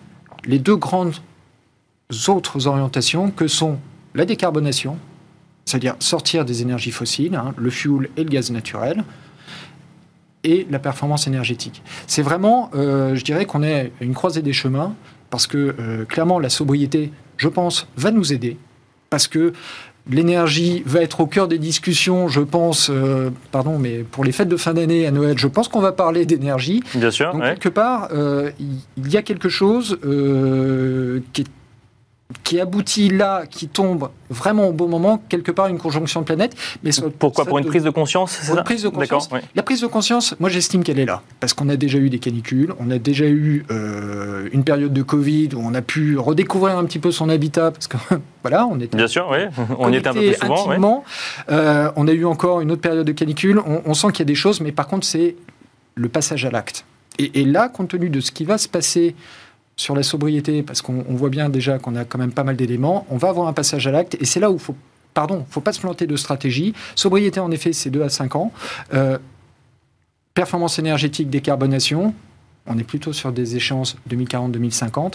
les 0.45 0.59
deux 0.59 0.75
grandes 0.75 1.13
autres 2.27 2.67
orientations 2.67 3.29
que 3.29 3.47
sont 3.47 3.77
la 4.15 4.25
décarbonation, 4.25 4.97
c'est-à-dire 5.65 5.95
sortir 5.99 6.45
des 6.45 6.61
énergies 6.61 6.91
fossiles, 6.91 7.35
hein, 7.35 7.53
le 7.57 7.69
fuel 7.69 8.09
et 8.17 8.23
le 8.23 8.29
gaz 8.29 8.51
naturel, 8.51 9.03
et 10.43 10.65
la 10.71 10.79
performance 10.79 11.27
énergétique. 11.27 11.83
C'est 12.07 12.21
vraiment, 12.21 12.71
euh, 12.73 13.15
je 13.15 13.23
dirais 13.23 13.45
qu'on 13.45 13.61
est 13.61 13.91
à 14.01 14.03
une 14.03 14.13
croisée 14.13 14.41
des 14.41 14.53
chemins, 14.53 14.95
parce 15.29 15.45
que 15.45 15.75
euh, 15.79 16.05
clairement 16.05 16.39
la 16.39 16.49
sobriété, 16.49 17.11
je 17.37 17.47
pense, 17.47 17.87
va 17.95 18.09
nous 18.09 18.33
aider, 18.33 18.57
parce 19.11 19.27
que 19.27 19.53
l'énergie 20.09 20.81
va 20.87 21.01
être 21.01 21.19
au 21.19 21.27
cœur 21.27 21.47
des 21.47 21.59
discussions, 21.59 22.27
je 22.29 22.41
pense, 22.41 22.89
euh, 22.89 23.29
pardon, 23.51 23.77
mais 23.77 23.99
pour 23.99 24.23
les 24.23 24.31
fêtes 24.31 24.47
de 24.49 24.57
fin 24.57 24.73
d'année 24.73 25.05
à 25.05 25.11
Noël, 25.11 25.37
je 25.37 25.47
pense 25.47 25.67
qu'on 25.67 25.81
va 25.81 25.91
parler 25.91 26.25
d'énergie. 26.25 26.81
Bien 26.95 27.11
sûr. 27.11 27.31
Donc, 27.33 27.43
quelque 27.43 27.69
part, 27.69 28.09
il 28.57 29.11
y 29.11 29.17
a 29.17 29.21
quelque 29.21 29.49
chose 29.49 29.99
qui 31.33 31.41
est 31.41 31.58
qui 32.43 32.59
aboutit 32.59 33.09
là, 33.09 33.45
qui 33.47 33.67
tombe 33.67 34.09
vraiment 34.29 34.67
au 34.67 34.71
bon 34.71 34.87
moment, 34.87 35.19
quelque 35.29 35.51
part 35.51 35.67
une 35.67 35.79
conjonction 35.79 36.19
de 36.19 36.25
planètes. 36.25 36.55
Mais 36.83 36.91
Pourquoi 37.17 37.45
Pour 37.45 37.57
une 37.57 37.65
prise 37.65 37.83
de 37.83 37.89
conscience 37.89 38.37
Pour 38.45 38.57
une 38.57 38.63
prise 38.63 38.83
de 38.83 38.89
conscience. 38.89 39.29
La 39.55 39.63
prise 39.63 39.81
de 39.81 39.87
conscience, 39.87 40.35
moi 40.39 40.49
j'estime 40.49 40.83
qu'elle 40.83 40.99
est 40.99 41.05
là. 41.05 41.23
Parce 41.39 41.53
qu'on 41.53 41.69
a 41.69 41.75
déjà 41.75 41.97
eu 41.97 42.09
des 42.09 42.19
canicules, 42.19 42.73
on 42.79 42.91
a 42.91 42.99
déjà 42.99 43.25
eu 43.25 43.65
euh, 43.71 44.47
une 44.51 44.63
période 44.63 44.93
de 44.93 45.01
Covid 45.01 45.49
où 45.55 45.61
on 45.63 45.73
a 45.73 45.81
pu 45.81 46.19
redécouvrir 46.19 46.77
un 46.77 46.85
petit 46.85 46.99
peu 46.99 47.11
son 47.11 47.29
habitat, 47.29 47.71
parce 47.71 47.87
que 47.87 47.97
voilà, 48.43 48.67
on 48.67 48.79
était. 48.79 48.95
Bien 48.95 49.07
sûr, 49.07 49.27
oui, 49.31 49.39
on 49.79 49.91
y 49.91 49.95
était 49.95 50.09
un 50.09 50.13
peu 50.13 50.19
plus 50.19 50.35
souvent. 50.35 51.03
Euh, 51.49 51.91
on 51.95 52.07
a 52.07 52.11
eu 52.11 52.25
encore 52.25 52.61
une 52.61 52.71
autre 52.71 52.81
période 52.81 53.07
de 53.07 53.11
canicule, 53.11 53.59
on, 53.65 53.93
sent 53.95 54.07
qu'il 54.11 54.19
y 54.19 54.21
a 54.21 54.25
des 54.25 54.35
choses, 54.35 54.61
mais 54.61 54.71
par 54.71 54.87
contre 54.87 55.05
c'est 55.05 55.35
le 55.95 56.09
passage 56.09 56.45
à 56.45 56.51
l'acte. 56.51 56.85
Et, 57.17 57.41
et 57.41 57.45
là, 57.45 57.69
compte 57.69 57.89
tenu 57.89 58.09
de 58.09 58.21
ce 58.21 58.31
qui 58.31 58.45
va 58.45 58.57
se 58.57 58.67
passer 58.67 59.15
sur 59.79 59.95
la 59.95 60.03
sobriété, 60.03 60.61
parce 60.61 60.81
qu'on 60.81 61.05
voit 61.07 61.29
bien 61.29 61.47
déjà 61.47 61.79
qu'on 61.79 61.95
a 61.95 62.03
quand 62.03 62.17
même 62.17 62.33
pas 62.33 62.43
mal 62.43 62.57
d'éléments, 62.57 63.05
on 63.09 63.15
va 63.15 63.29
avoir 63.29 63.47
un 63.47 63.53
passage 63.53 63.87
à 63.87 63.91
l'acte, 63.91 64.17
et 64.19 64.25
c'est 64.25 64.41
là 64.41 64.51
où 64.51 64.55
il 64.55 64.59
faut, 64.59 64.75
pardon, 65.13 65.45
faut 65.49 65.61
pas 65.61 65.71
se 65.71 65.79
planter 65.79 66.05
de 66.05 66.17
stratégie. 66.17 66.73
Sobriété, 66.95 67.39
en 67.39 67.49
effet, 67.49 67.71
c'est 67.71 67.89
2 67.89 68.01
à 68.01 68.09
5 68.09 68.35
ans. 68.35 68.51
Euh, 68.93 69.17
performance 70.33 70.79
énergétique, 70.79 71.29
décarbonation, 71.29 72.13
on 72.67 72.77
est 72.77 72.83
plutôt 72.83 73.13
sur 73.13 73.31
des 73.31 73.55
échéances 73.55 73.95
2040-2050, 74.09 75.13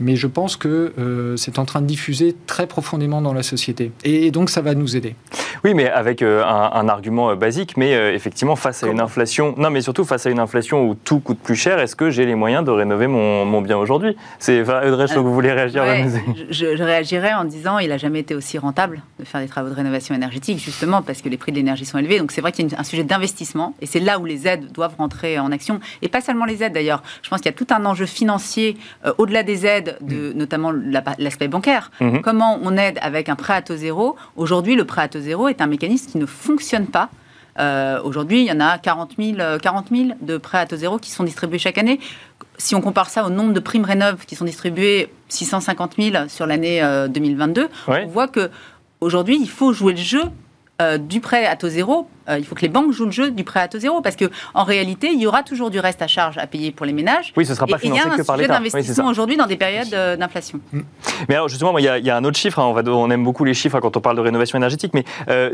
mais 0.00 0.16
je 0.16 0.26
pense 0.26 0.56
que 0.56 0.92
euh, 0.98 1.36
c'est 1.36 1.58
en 1.58 1.64
train 1.64 1.80
de 1.80 1.86
diffuser 1.86 2.34
très 2.46 2.66
profondément 2.66 3.20
dans 3.20 3.32
la 3.32 3.42
société. 3.42 3.92
Et, 4.04 4.30
donc, 4.30 4.50
ça 4.50 4.60
va 4.60 4.74
nous 4.74 4.96
aider. 4.96 5.14
Oui, 5.64 5.74
mais 5.74 5.88
avec 5.88 6.22
euh, 6.22 6.44
un, 6.44 6.88
argument 6.88 7.30
euh, 7.30 7.34
basique, 7.34 7.76
mais 7.76 7.92
effectivement, 8.14 8.56
face 8.56 8.84
à 8.84 8.88
une 8.88 9.00
inflation, 9.00 9.54
non, 9.56 9.70
mais 9.70 9.80
surtout 9.80 10.04
face 10.04 10.26
à 10.26 10.30
une 10.30 10.38
inflation 10.38 10.88
où 10.88 10.94
tout 10.94 11.20
coûte 11.20 11.38
plus 11.38 11.56
cher, 11.56 11.78
est-ce 11.78 11.96
que 11.96 12.10
j'ai 12.10 12.26
les 12.26 12.34
moyens 12.34 12.64
de 12.64 12.70
rénover 12.70 13.06
mon, 13.06 13.60
bien 13.62 13.76
aujourd'hui? 13.76 14.16
C'est 14.38 14.60
Audrey, 14.60 15.06
je 15.08 15.18
vous 15.18 15.34
voulez 15.34 15.52
réagir 15.52 15.84
je, 16.50 16.76
je, 16.76 16.82
réagirais 16.82 17.34
en 17.34 17.44
disant 17.44 17.78
il 17.78 17.88
n'a 17.88 17.98
jamais 17.98 18.20
été 18.20 18.34
aussi 18.34 18.58
rentable 18.58 19.02
de 19.18 19.24
faire 19.24 19.40
des 19.40 19.48
travaux 19.48 19.68
de 19.68 19.74
rénovation 19.74 20.14
énergétique, 20.14 20.58
justement 20.58 21.02
parce 21.02 21.22
que 21.22 21.28
les 21.28 21.36
prix 21.36 21.52
de 21.52 21.56
l'énergie 21.56 21.84
sont 21.84 21.98
élevés. 21.98 22.18
Donc, 22.18 22.30
c'est 22.32 22.40
vrai 22.40 22.52
qu'il 22.52 22.70
y 22.70 22.74
a 22.74 22.80
un 22.80 22.84
sujet 22.84 23.04
d'investissement, 23.04 23.74
et 23.80 23.86
c'est 23.86 24.00
là 24.00 24.18
où 24.18 24.24
les 24.24 24.46
aides 24.46 24.70
doivent 24.72 24.94
rentrer 24.96 25.38
en 25.38 25.50
action, 25.50 25.80
et 26.02 26.08
pas 26.08 26.20
seulement 26.20 26.44
les 26.44 26.62
aides 26.62 26.72
d'ailleurs 26.72 27.02
je 27.22 27.28
pense 27.28 27.40
qu'il 27.40 27.50
y 27.50 27.54
a 27.54 27.56
tout 27.56 27.66
un 27.70 27.84
enjeu 27.84 28.06
financier 28.06 28.76
euh, 29.04 29.12
au-delà 29.18 29.42
des 29.42 29.66
aides, 29.66 29.87
de, 30.00 30.32
mm. 30.32 30.36
notamment 30.36 30.72
l'aspect 31.18 31.48
bancaire. 31.48 31.90
Mm-hmm. 32.00 32.20
Comment 32.20 32.58
on 32.62 32.76
aide 32.76 32.98
avec 33.02 33.28
un 33.28 33.36
prêt 33.36 33.54
à 33.54 33.62
taux 33.62 33.76
zéro? 33.76 34.16
Aujourd'hui, 34.36 34.74
le 34.74 34.84
prêt 34.84 35.02
à 35.02 35.08
taux 35.08 35.20
zéro 35.20 35.48
est 35.48 35.60
un 35.60 35.66
mécanisme 35.66 36.10
qui 36.10 36.18
ne 36.18 36.26
fonctionne 36.26 36.86
pas. 36.86 37.10
Euh, 37.58 38.00
aujourd'hui, 38.02 38.42
il 38.42 38.46
y 38.46 38.52
en 38.52 38.60
a 38.60 38.78
40 38.78 39.14
000, 39.18 39.36
40 39.60 39.86
000 39.90 40.10
de 40.20 40.36
prêts 40.36 40.58
à 40.58 40.66
taux 40.66 40.76
zéro 40.76 40.98
qui 40.98 41.10
sont 41.10 41.24
distribués 41.24 41.58
chaque 41.58 41.78
année. 41.78 41.98
Si 42.56 42.74
on 42.74 42.80
compare 42.80 43.10
ça 43.10 43.24
au 43.24 43.30
nombre 43.30 43.52
de 43.52 43.60
primes 43.60 43.84
rénov 43.84 44.24
qui 44.26 44.36
sont 44.36 44.44
distribuées, 44.44 45.12
650 45.28 45.94
000 45.98 46.28
sur 46.28 46.46
l'année 46.46 46.82
2022, 47.08 47.62
euh, 47.62 47.66
on 47.88 48.06
voit 48.06 48.28
que 48.28 48.50
aujourd'hui, 49.00 49.38
il 49.40 49.48
faut 49.48 49.72
jouer 49.72 49.92
le 49.92 49.98
jeu 49.98 50.22
du 51.00 51.20
prêt 51.20 51.44
à 51.44 51.56
taux 51.56 51.68
zéro 51.68 52.02
euh, 52.02 52.17
il 52.36 52.44
faut 52.44 52.54
que 52.54 52.62
les 52.62 52.68
banques 52.68 52.92
jouent 52.92 53.06
le 53.06 53.10
jeu 53.10 53.30
du 53.30 53.44
prêt 53.44 53.60
à 53.60 53.68
taux 53.68 53.78
zéro 53.78 54.00
parce 54.00 54.16
que 54.16 54.26
en 54.54 54.64
réalité, 54.64 55.10
il 55.12 55.20
y 55.20 55.26
aura 55.26 55.42
toujours 55.42 55.70
du 55.70 55.80
reste 55.80 56.02
à 56.02 56.06
charge 56.06 56.38
à 56.38 56.46
payer 56.46 56.72
pour 56.72 56.86
les 56.86 56.92
ménages. 56.92 57.32
Oui, 57.36 57.46
ce 57.46 57.54
sera 57.54 57.66
pas 57.66 57.78
financé 57.78 58.02
que 58.02 58.22
par 58.22 58.36
l'État. 58.36 58.46
Il 58.46 58.48
y 58.48 58.52
a 58.52 58.54
un 58.54 58.58
sujet 58.58 58.70
d'investissement 58.70 59.08
aujourd'hui 59.08 59.36
dans 59.36 59.46
des 59.46 59.56
périodes 59.56 59.92
euh, 59.92 60.16
d'inflation. 60.16 60.60
Mm. 60.72 60.80
Mais 61.28 61.34
alors 61.34 61.48
justement, 61.48 61.76
il 61.78 61.84
y, 61.84 62.10
a, 62.10 62.16
un 62.16 62.24
autre 62.24 62.38
chiffre. 62.38 62.58
Hein, 62.58 62.66
on, 62.66 62.72
va, 62.72 62.82
on, 62.86 63.10
aime 63.10 63.24
beaucoup 63.24 63.44
les 63.44 63.54
chiffres 63.54 63.76
hein, 63.76 63.80
quand 63.80 63.96
on 63.96 64.00
parle 64.00 64.16
de 64.16 64.22
rénovation 64.22 64.58
énergétique, 64.58 64.92
mais 64.94 65.04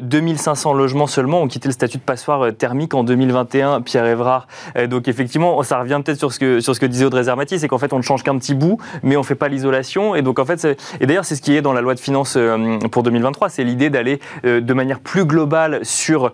2500 0.00 0.74
euh, 0.74 0.78
logements 0.78 1.06
seulement 1.06 1.42
ont 1.42 1.48
quitté 1.48 1.68
le 1.68 1.72
statut 1.72 1.98
de 1.98 2.02
passoire 2.02 2.54
thermique 2.56 2.94
en 2.94 3.04
2021. 3.04 3.82
Pierre 3.82 4.06
Évrard. 4.06 4.46
donc 4.88 5.08
effectivement, 5.08 5.62
ça 5.62 5.80
revient 5.80 6.00
peut-être 6.04 6.18
sur 6.18 6.32
ce 6.32 6.38
que 6.38 6.60
sur 6.60 6.74
ce 6.74 6.80
que 6.80 6.86
disait 6.86 7.04
Audrey 7.04 7.24
Zermati, 7.24 7.58
c'est 7.58 7.68
qu'en 7.68 7.78
fait 7.78 7.92
on 7.92 7.98
ne 7.98 8.02
change 8.02 8.22
qu'un 8.22 8.38
petit 8.38 8.54
bout, 8.54 8.78
mais 9.02 9.16
on 9.16 9.22
fait 9.22 9.34
pas 9.34 9.48
l'isolation. 9.48 10.14
Et 10.14 10.22
donc 10.22 10.38
en 10.38 10.44
fait, 10.44 10.64
et 11.00 11.06
d'ailleurs 11.06 11.24
c'est 11.24 11.36
ce 11.36 11.42
qui 11.42 11.54
est 11.54 11.62
dans 11.62 11.72
la 11.72 11.80
loi 11.80 11.94
de 11.94 12.00
finances 12.00 12.38
pour 12.90 13.02
2023, 13.02 13.48
c'est 13.48 13.64
l'idée 13.64 13.90
d'aller 13.90 14.20
de 14.44 14.74
manière 14.74 15.00
plus 15.00 15.24
globale 15.24 15.80
sur 15.82 16.14
sur, 16.14 16.32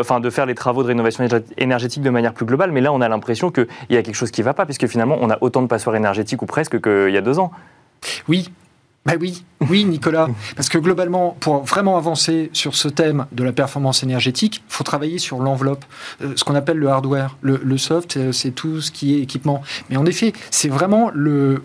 enfin 0.00 0.20
de 0.20 0.30
faire 0.30 0.46
les 0.46 0.54
travaux 0.54 0.82
de 0.82 0.88
rénovation 0.88 1.26
énergétique 1.56 2.02
de 2.02 2.10
manière 2.10 2.34
plus 2.34 2.46
globale, 2.46 2.72
mais 2.72 2.80
là, 2.80 2.92
on 2.92 3.00
a 3.00 3.08
l'impression 3.08 3.50
qu'il 3.50 3.66
y 3.90 3.96
a 3.96 4.02
quelque 4.02 4.14
chose 4.14 4.30
qui 4.30 4.40
ne 4.40 4.44
va 4.44 4.54
pas, 4.54 4.64
puisque 4.64 4.86
finalement, 4.86 5.18
on 5.20 5.30
a 5.30 5.38
autant 5.40 5.62
de 5.62 5.66
passoires 5.66 5.96
énergétiques 5.96 6.42
ou 6.42 6.46
presque 6.46 6.80
qu'il 6.80 7.12
y 7.12 7.16
a 7.16 7.20
deux 7.20 7.38
ans. 7.38 7.50
Oui, 8.28 8.50
ben 9.06 9.18
oui, 9.20 9.44
oui, 9.68 9.84
Nicolas. 9.84 10.28
Parce 10.56 10.68
que 10.68 10.78
globalement, 10.78 11.36
pour 11.40 11.62
vraiment 11.64 11.96
avancer 11.98 12.48
sur 12.52 12.74
ce 12.74 12.88
thème 12.88 13.26
de 13.32 13.44
la 13.44 13.52
performance 13.52 14.02
énergétique, 14.02 14.62
il 14.66 14.72
faut 14.72 14.84
travailler 14.84 15.18
sur 15.18 15.40
l'enveloppe, 15.40 15.84
euh, 16.22 16.32
ce 16.36 16.44
qu'on 16.44 16.54
appelle 16.54 16.78
le 16.78 16.88
hardware. 16.88 17.36
Le, 17.42 17.76
soft, 17.76 18.16
euh, 18.16 18.32
c'est 18.32 18.52
tout 18.52 18.80
ce 18.80 18.90
qui 18.90 19.14
est 19.14 19.20
équipement. 19.20 19.62
Mais 19.90 19.96
en 19.96 20.06
effet, 20.06 20.32
c'est 20.50 20.70
vraiment 20.70 21.10
le, 21.12 21.62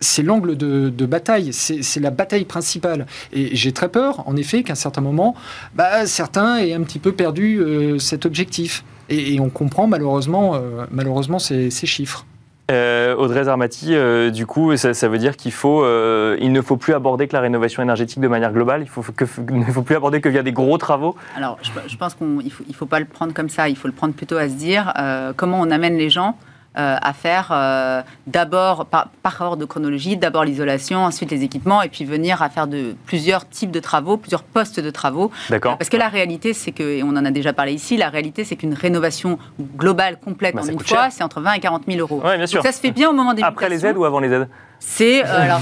c'est 0.00 0.22
l'angle 0.22 0.56
de, 0.56 1.06
bataille, 1.06 1.52
c'est 1.52 2.00
la 2.00 2.10
bataille 2.10 2.44
principale. 2.44 3.06
Et 3.32 3.54
j'ai 3.54 3.72
très 3.72 3.88
peur, 3.88 4.26
en 4.26 4.36
effet, 4.36 4.62
qu'à 4.62 4.72
un 4.72 4.76
certain 4.76 5.00
moment, 5.00 5.34
bah, 5.74 6.06
certains 6.06 6.58
aient 6.58 6.74
un 6.74 6.82
petit 6.82 6.98
peu 6.98 7.12
perdu 7.12 7.58
euh, 7.58 7.98
cet 7.98 8.26
objectif. 8.26 8.84
Et, 9.08 9.40
on 9.40 9.50
comprend 9.50 9.86
malheureusement, 9.86 10.60
malheureusement 10.90 11.40
ces 11.40 11.70
chiffres. 11.70 12.24
Euh, 12.70 13.16
Audrey 13.16 13.44
Zarmati, 13.44 13.94
euh, 13.94 14.30
du 14.30 14.46
coup, 14.46 14.76
ça, 14.76 15.08
veut 15.08 15.18
dire 15.18 15.36
qu'il 15.36 15.50
faut, 15.50 15.82
euh, 15.82 16.36
il 16.40 16.52
ne 16.52 16.62
faut 16.62 16.76
plus 16.76 16.94
aborder 16.94 17.26
que 17.26 17.32
la 17.32 17.40
rénovation 17.40 17.82
énergétique 17.82 18.20
de 18.20 18.28
manière 18.28 18.52
globale. 18.52 18.82
Il 18.82 18.88
faut 18.88 19.02
que, 19.02 19.24
ne 19.52 19.64
faut 19.64 19.82
plus 19.82 19.96
aborder 19.96 20.20
que 20.20 20.28
via 20.28 20.42
des 20.42 20.52
gros 20.52 20.78
travaux. 20.78 21.16
Alors, 21.36 21.58
je, 21.62 21.96
pense 21.96 22.14
qu'il 22.14 22.28
ne 22.28 22.50
faut, 22.50 22.64
il 22.68 22.74
faut 22.74 22.86
pas 22.86 23.00
le 23.00 23.06
prendre 23.06 23.34
comme 23.34 23.48
ça. 23.48 23.68
Il 23.68 23.76
faut 23.76 23.88
le 23.88 23.94
prendre 23.94 24.14
plutôt 24.14 24.36
à 24.36 24.48
se 24.48 24.54
dire 24.54 24.92
comment 25.36 25.60
on 25.60 25.70
amène 25.70 25.96
les 25.96 26.10
gens 26.10 26.36
euh, 26.78 26.96
à 27.02 27.12
faire 27.12 27.48
euh, 27.50 28.00
d'abord, 28.28 28.86
par, 28.86 29.08
ordre 29.40 29.56
de 29.56 29.64
chronologie, 29.64 30.16
d'abord 30.16 30.44
l'isolation, 30.44 31.04
ensuite 31.04 31.32
les 31.32 31.42
équipements, 31.42 31.82
et 31.82 31.88
puis 31.88 32.04
venir 32.04 32.42
à 32.42 32.48
faire 32.48 32.68
de 32.68 32.94
plusieurs 33.06 33.48
types 33.48 33.72
de 33.72 33.80
travaux, 33.80 34.16
plusieurs 34.16 34.44
postes 34.44 34.78
de 34.78 34.90
travaux. 34.90 35.32
D'accord. 35.48 35.78
Parce 35.78 35.90
que 35.90 35.96
la 35.96 36.08
réalité, 36.08 36.54
c'est 36.54 36.70
que, 36.70 36.84
et 36.84 37.02
on 37.02 37.08
en 37.08 37.24
a 37.24 37.32
déjà 37.32 37.52
parlé 37.52 37.72
ici, 37.72 37.96
la 37.96 38.08
réalité, 38.08 38.44
c'est 38.44 38.54
qu'une 38.54 38.74
rénovation 38.74 39.36
globale 39.76 40.20
complète 40.20 40.54
bah, 40.54 40.62
en 40.62 40.68
une 40.68 40.78
fois, 40.78 41.10
c'est 41.10 41.24
entre 41.24 41.40
20 41.40 41.54
et 41.54 41.60
40 41.60 41.82
000 41.88 41.98
euros. 41.98 42.22
Ouais, 42.24 42.36
bien 42.36 42.46
sûr. 42.46 42.62
ça 42.62 42.70
se 42.70 42.80
fait 42.80 42.92
bien 42.92 43.10
au 43.10 43.14
moment 43.14 43.34
des 43.34 43.42
Après 43.42 43.68
les 43.68 43.84
aides 43.84 43.96
ou 43.96 44.04
avant 44.04 44.20
les 44.20 44.32
aides? 44.32 44.48
C'est 44.80 45.22
euh, 45.24 45.28
alors 45.28 45.60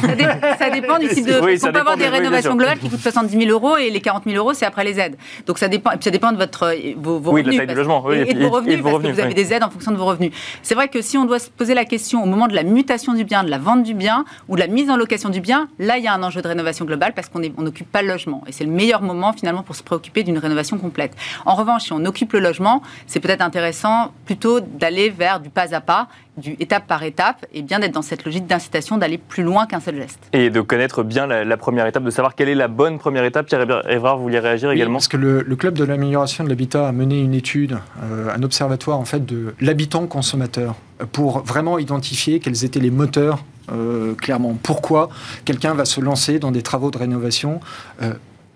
ça, 0.58 0.70
dépend 0.70 0.98
du 0.98 1.08
type 1.08 1.26
de. 1.26 1.34
on 1.34 1.72
peut 1.72 1.78
avoir 1.78 1.96
des 1.96 2.06
rénovations 2.06 2.54
globales 2.54 2.78
qui 2.78 2.88
coûtent 2.88 3.00
70 3.00 3.46
000 3.46 3.50
euros 3.50 3.76
et 3.76 3.90
les 3.90 4.00
40 4.00 4.24
000 4.24 4.36
euros 4.36 4.54
c'est 4.54 4.64
après 4.64 4.84
les 4.84 4.98
aides. 5.00 5.16
Donc 5.46 5.58
ça 5.58 5.68
dépend. 5.68 5.90
Et 5.90 5.96
puis 5.96 6.04
ça 6.04 6.10
dépend 6.10 6.32
de 6.32 6.36
votre 6.36 6.72
vos, 6.96 7.18
vos 7.18 7.32
revenus. 7.32 7.60
De 7.60 7.66
la 7.66 7.74
logement, 7.74 8.10
et, 8.12 8.32
de 8.32 8.40
vos 8.40 8.50
revenus 8.50 8.82
parce 8.82 9.02
que 9.02 9.08
vous 9.08 9.20
avez 9.20 9.34
des 9.34 9.52
aides 9.52 9.64
en 9.64 9.70
fonction 9.70 9.90
de 9.90 9.96
vos 9.96 10.06
revenus. 10.06 10.32
C'est 10.62 10.74
vrai 10.74 10.88
que 10.88 11.02
si 11.02 11.18
on 11.18 11.24
doit 11.24 11.40
se 11.40 11.50
poser 11.50 11.74
la 11.74 11.84
question 11.84 12.22
au 12.22 12.26
moment 12.26 12.46
de 12.46 12.54
la 12.54 12.62
mutation 12.62 13.12
du 13.12 13.24
bien, 13.24 13.42
de 13.42 13.50
la 13.50 13.58
vente 13.58 13.82
du 13.82 13.94
bien 13.94 14.24
ou 14.48 14.54
de 14.54 14.60
la 14.60 14.68
mise 14.68 14.88
en 14.88 14.96
location 14.96 15.28
du 15.28 15.40
bien, 15.40 15.68
là 15.80 15.98
il 15.98 16.04
y 16.04 16.06
a 16.06 16.14
un 16.14 16.22
enjeu 16.22 16.40
de 16.40 16.48
rénovation 16.48 16.84
globale 16.84 17.12
parce 17.14 17.28
qu'on 17.28 17.40
n'occupe 17.40 17.90
pas 17.90 18.02
le 18.02 18.08
logement 18.08 18.44
et 18.46 18.52
c'est 18.52 18.64
le 18.64 18.70
meilleur 18.70 19.02
moment 19.02 19.32
finalement 19.32 19.64
pour 19.64 19.74
se 19.74 19.82
préoccuper 19.82 20.22
d'une 20.22 20.38
rénovation 20.38 20.78
complète. 20.78 21.12
En 21.44 21.56
revanche, 21.56 21.84
si 21.84 21.92
on 21.92 22.04
occupe 22.04 22.32
le 22.34 22.40
logement, 22.40 22.82
c'est 23.06 23.20
peut-être 23.20 23.42
intéressant 23.42 24.12
plutôt 24.26 24.60
d'aller 24.60 25.10
vers 25.10 25.40
du 25.40 25.50
pas 25.50 25.74
à 25.74 25.80
pas 25.80 26.08
du 26.38 26.56
étape 26.60 26.86
par 26.86 27.02
étape 27.02 27.46
et 27.52 27.62
bien 27.62 27.78
d'être 27.78 27.92
dans 27.92 28.02
cette 28.02 28.24
logique 28.24 28.46
d'incitation 28.46 28.96
d'aller 28.96 29.18
plus 29.18 29.42
loin 29.42 29.66
qu'un 29.66 29.80
seul 29.80 29.96
geste. 29.96 30.18
Et 30.32 30.50
de 30.50 30.60
connaître 30.60 31.02
bien 31.02 31.26
la, 31.26 31.56
première 31.56 31.86
étape, 31.86 32.04
de 32.04 32.10
savoir 32.10 32.34
quelle 32.34 32.48
est 32.48 32.54
la 32.54 32.68
bonne 32.68 32.98
première 32.98 33.24
étape. 33.24 33.46
Pierre 33.46 33.66
Évrard, 33.88 34.16
vous 34.16 34.24
vouliez 34.24 34.38
réagir 34.38 34.70
également 34.70 34.94
Parce 34.94 35.08
que 35.08 35.16
le, 35.16 35.44
Club 35.58 35.74
de 35.74 35.82
l'amélioration 35.82 36.44
de 36.44 36.48
l'habitat 36.48 36.86
a 36.86 36.92
mené 36.92 37.20
une 37.20 37.34
étude, 37.34 37.78
euh, 38.02 38.32
un 38.32 38.44
observatoire 38.44 38.98
en 38.98 39.04
fait 39.04 39.26
de 39.26 39.54
l'habitant 39.60 40.06
consommateur, 40.06 40.76
pour 41.12 41.40
vraiment 41.40 41.78
identifier 41.78 42.38
quels 42.38 42.64
étaient 42.64 42.78
les 42.78 42.92
moteurs, 42.92 43.44
euh, 43.72 44.14
clairement. 44.14 44.56
Pourquoi 44.62 45.08
quelqu'un 45.44 45.74
va 45.74 45.84
se 45.84 46.00
lancer 46.00 46.38
dans 46.38 46.52
des 46.52 46.62
travaux 46.62 46.90
de 46.90 46.98
rénovation, 46.98 47.60
euh, 48.02 48.14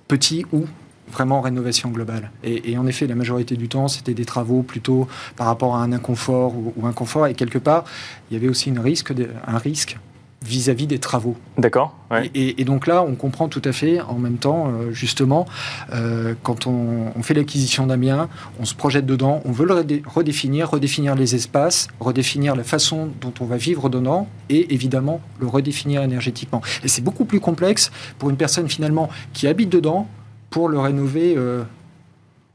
petits 0.09 0.47
ou 0.53 0.67
vraiment 1.13 1.41
rénovation 1.41 1.91
globale. 1.91 2.31
Et, 2.43 2.77
en 2.77 2.87
effet, 2.87 3.07
la 3.07 3.15
majorité 3.15 3.57
du 3.57 3.69
temps, 3.69 3.89
c'était 3.89 4.15
des 4.15 4.25
travaux 4.25 4.63
plutôt 4.63 5.07
par 5.37 5.47
rapport 5.47 5.77
à 5.77 5.83
un 5.83 5.93
inconfort 5.93 6.55
ou, 6.55 6.87
un 6.87 6.93
confort. 6.93 7.27
Et 7.27 7.35
quelque 7.35 7.59
part, 7.59 7.85
il 8.31 8.35
y 8.35 8.37
avait 8.37 8.49
aussi 8.49 8.71
une 8.71 8.79
risque 8.79 9.13
un 9.47 9.59
risque 9.59 9.99
vis-à-vis 10.45 10.87
des 10.87 10.99
travaux. 10.99 11.37
D'accord. 11.59 11.95
Et, 12.35 12.65
donc 12.65 12.87
là, 12.87 13.03
on 13.03 13.15
comprend 13.15 13.49
tout 13.49 13.63
à 13.65 13.73
fait, 13.73 14.01
en 14.01 14.19
même 14.19 14.37
temps, 14.37 14.69
euh, 14.69 14.93
justement, 14.93 15.47
euh, 15.95 16.35
quand 16.43 16.67
on, 16.67 17.23
fait 17.23 17.35
l'acquisition 17.35 17.87
d'un 17.87 17.97
bien, 17.97 18.29
on 18.59 18.65
se 18.65 18.75
projette 18.75 19.07
dedans, 19.07 19.41
on 19.45 19.53
veut 19.53 19.65
le 19.65 20.03
redéfinir, 20.07 20.71
redéfinir 20.71 21.15
les 21.15 21.35
espaces, 21.35 21.89
redéfinir 22.01 22.57
la 22.57 22.65
façon 22.65 23.11
dont 23.21 23.33
on 23.41 23.45
va 23.45 23.57
vivre 23.57 23.89
dedans, 23.89 24.29
et 24.51 24.75
évidemment, 24.75 25.21
le 25.41 25.47
redéfinir 25.47 26.03
énergétiquement. 26.03 26.61
Et 26.85 26.89
c'est 26.89 27.03
beaucoup 27.03 27.25
plus 27.25 27.41
complexe 27.41 27.91
pour 28.19 28.29
une 28.29 28.37
personne 28.37 28.69
finalement 28.69 29.09
qui 29.33 29.47
habite 29.47 29.71
dedans, 29.71 30.09
pour 30.53 30.69
le 30.69 30.79
rénover. 30.79 31.35
Euh, 31.37 31.65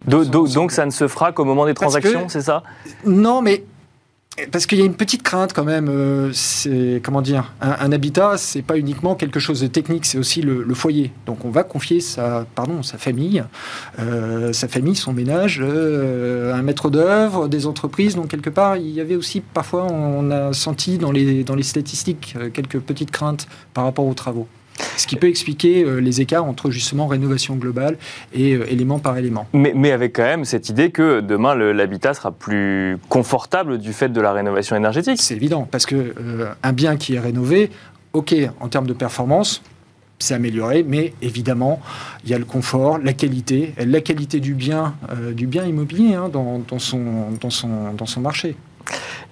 donc 0.08 0.72
ça 0.72 0.86
ne 0.86 0.92
se 0.92 1.10
fera 1.10 1.34
qu'au 1.34 1.44
moment 1.44 1.66
des 1.66 1.74
transactions, 1.74 2.30
c'est 2.30 2.44
ça? 2.44 2.64
Non, 3.06 3.42
mais 3.42 3.66
parce 4.52 4.68
qu'il 4.68 4.78
y 4.78 4.84
a 4.84 4.86
une 4.86 4.94
petite 4.94 5.24
crainte 5.24 5.52
quand 5.52 5.64
même. 5.66 5.90
Euh, 5.90 6.32
c'est 6.32 7.02
comment 7.04 7.24
dire 7.24 7.54
un, 7.60 7.92
habitat, 7.92 8.38
c'est 8.38 8.62
pas 8.62 8.78
uniquement 8.78 9.16
quelque 9.16 9.40
chose 9.40 9.62
de 9.62 9.68
technique, 9.68 10.06
c'est 10.06 10.20
aussi 10.20 10.44
le, 10.44 10.74
foyer. 10.76 11.12
Donc 11.26 11.44
on 11.44 11.50
va 11.50 11.64
confier 11.64 12.00
sa, 12.00 12.46
pardon, 12.54 12.84
sa 12.84 13.00
famille, 13.00 13.44
euh, 14.00 14.54
sa 14.54 14.68
famille, 14.68 14.96
son 14.96 15.12
ménage, 15.12 15.60
un 15.60 16.62
maître 16.62 16.92
d'œuvre, 16.92 17.50
des 17.50 17.66
entreprises. 17.66 18.16
Donc 18.16 18.28
quelque 18.28 18.52
part, 18.52 18.78
il 18.78 18.92
y 18.92 19.02
avait 19.02 19.16
aussi 19.16 19.42
parfois, 19.42 19.88
on 19.92 20.30
a 20.30 20.54
senti 20.54 21.00
dans 21.00 21.12
les 21.12 21.44
dans 21.44 21.56
les 21.56 21.64
statistiques 21.64 22.38
quelques 22.54 22.80
petites 22.80 23.12
craintes 23.12 23.48
par 23.74 23.86
rapport 23.86 24.06
aux 24.06 24.14
travaux. 24.14 24.48
Ce 24.98 25.08
qui 25.08 25.16
peut 25.16 25.28
expliquer 25.28 25.84
euh, 25.84 26.00
les 26.00 26.22
écarts 26.22 26.46
entre 26.46 26.72
justement 26.72 27.08
rénovation 27.08 27.56
globale 27.56 27.98
et 28.34 28.54
euh, 28.54 28.72
élément 28.72 29.00
par 29.00 29.18
élément. 29.18 29.48
Mais, 29.54 29.92
avec 29.92 30.16
quand 30.16 30.24
même 30.24 30.46
cette 30.46 30.70
idée 30.70 30.92
que 30.92 31.22
demain 31.22 31.56
l'habitat 31.56 32.13
sera 32.13 32.32
plus 32.32 32.98
confortable 33.10 33.78
du 33.78 33.94
fait 33.94 34.10
de 34.10 34.22
la 34.22 34.34
rénovation 34.34 34.76
énergétique. 34.76 35.22
C'est 35.22 35.36
évident, 35.36 35.68
parce 35.70 35.86
que 35.86 35.96
euh, 35.96 36.54
un 36.63 36.74
bien 36.74 36.98
qui 36.98 37.16
est 37.16 37.20
rénové, 37.20 37.72
ok, 38.13 38.36
en 38.60 38.68
termes 38.68 38.88
de 38.88 38.94
performance, 38.94 39.62
c'est 40.20 40.34
amélioré, 40.34 40.84
mais 40.88 41.13
évidemment, 41.22 41.80
il 42.24 42.32
y 42.32 42.34
a 42.34 42.40
le 42.40 42.46
confort, 42.46 42.98
la 42.98 43.13
qualité, 43.13 43.74
la 43.78 44.02
qualité 44.02 44.40
du 44.40 44.56
bien, 44.56 44.96
du 45.34 45.46
bien 45.46 45.63
immobilier 45.63 46.16
hein, 46.16 46.28
dans, 46.28 46.80
son, 46.80 47.32
dans, 47.40 47.52
son, 47.52 47.94
dans 47.94 48.08
son 48.08 48.22
marché. 48.22 48.56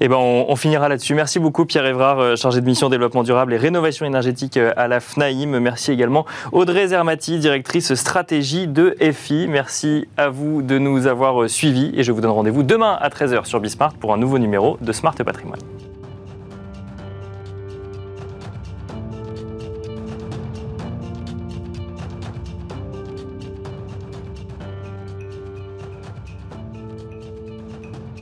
Eh 0.02 0.08
ben, 0.08 0.18
on, 0.18 0.56
finira 0.56 0.90
là-dessus. 0.90 1.16
Merci 1.16 1.40
beaucoup 1.40 1.66
Pierre 1.66 1.86
Évrard, 1.86 2.20
euh, 2.20 2.36
chargé 2.36 2.60
de 2.62 2.66
mission 2.66 2.90
développement 2.90 3.24
durable 3.24 3.54
et 3.54 3.58
rénovation 3.58 4.06
énergétique 4.06 4.58
euh, 4.58 4.74
à 4.76 4.88
la 4.88 5.00
FNAIM. 5.00 5.60
Merci 5.60 5.92
également 5.92 6.26
Audrey 6.52 6.88
Zermati, 6.88 7.40
directrice 7.40 7.94
stratégie 7.94 8.68
de 8.68 8.96
FI. 9.14 9.48
Merci 9.48 10.08
à 10.18 10.30
vous 10.30 10.62
de 10.62 10.78
nous 10.78 11.08
avoir 11.08 11.44
euh, 11.44 11.48
suivis 11.48 11.92
et 11.96 12.04
je 12.04 12.12
vous 12.12 12.22
donne 12.22 12.32
rendez-vous 12.32 12.64
demain 12.64 12.98
à 13.00 13.10
13h 13.10 13.46
sur 13.46 13.60
Bismart 13.60 13.94
pour 13.94 14.14
un 14.14 14.18
nouveau 14.18 14.38
numéro 14.38 14.78
de 14.82 14.92
Smart 14.92 15.16
Patrimoine. 15.16 15.60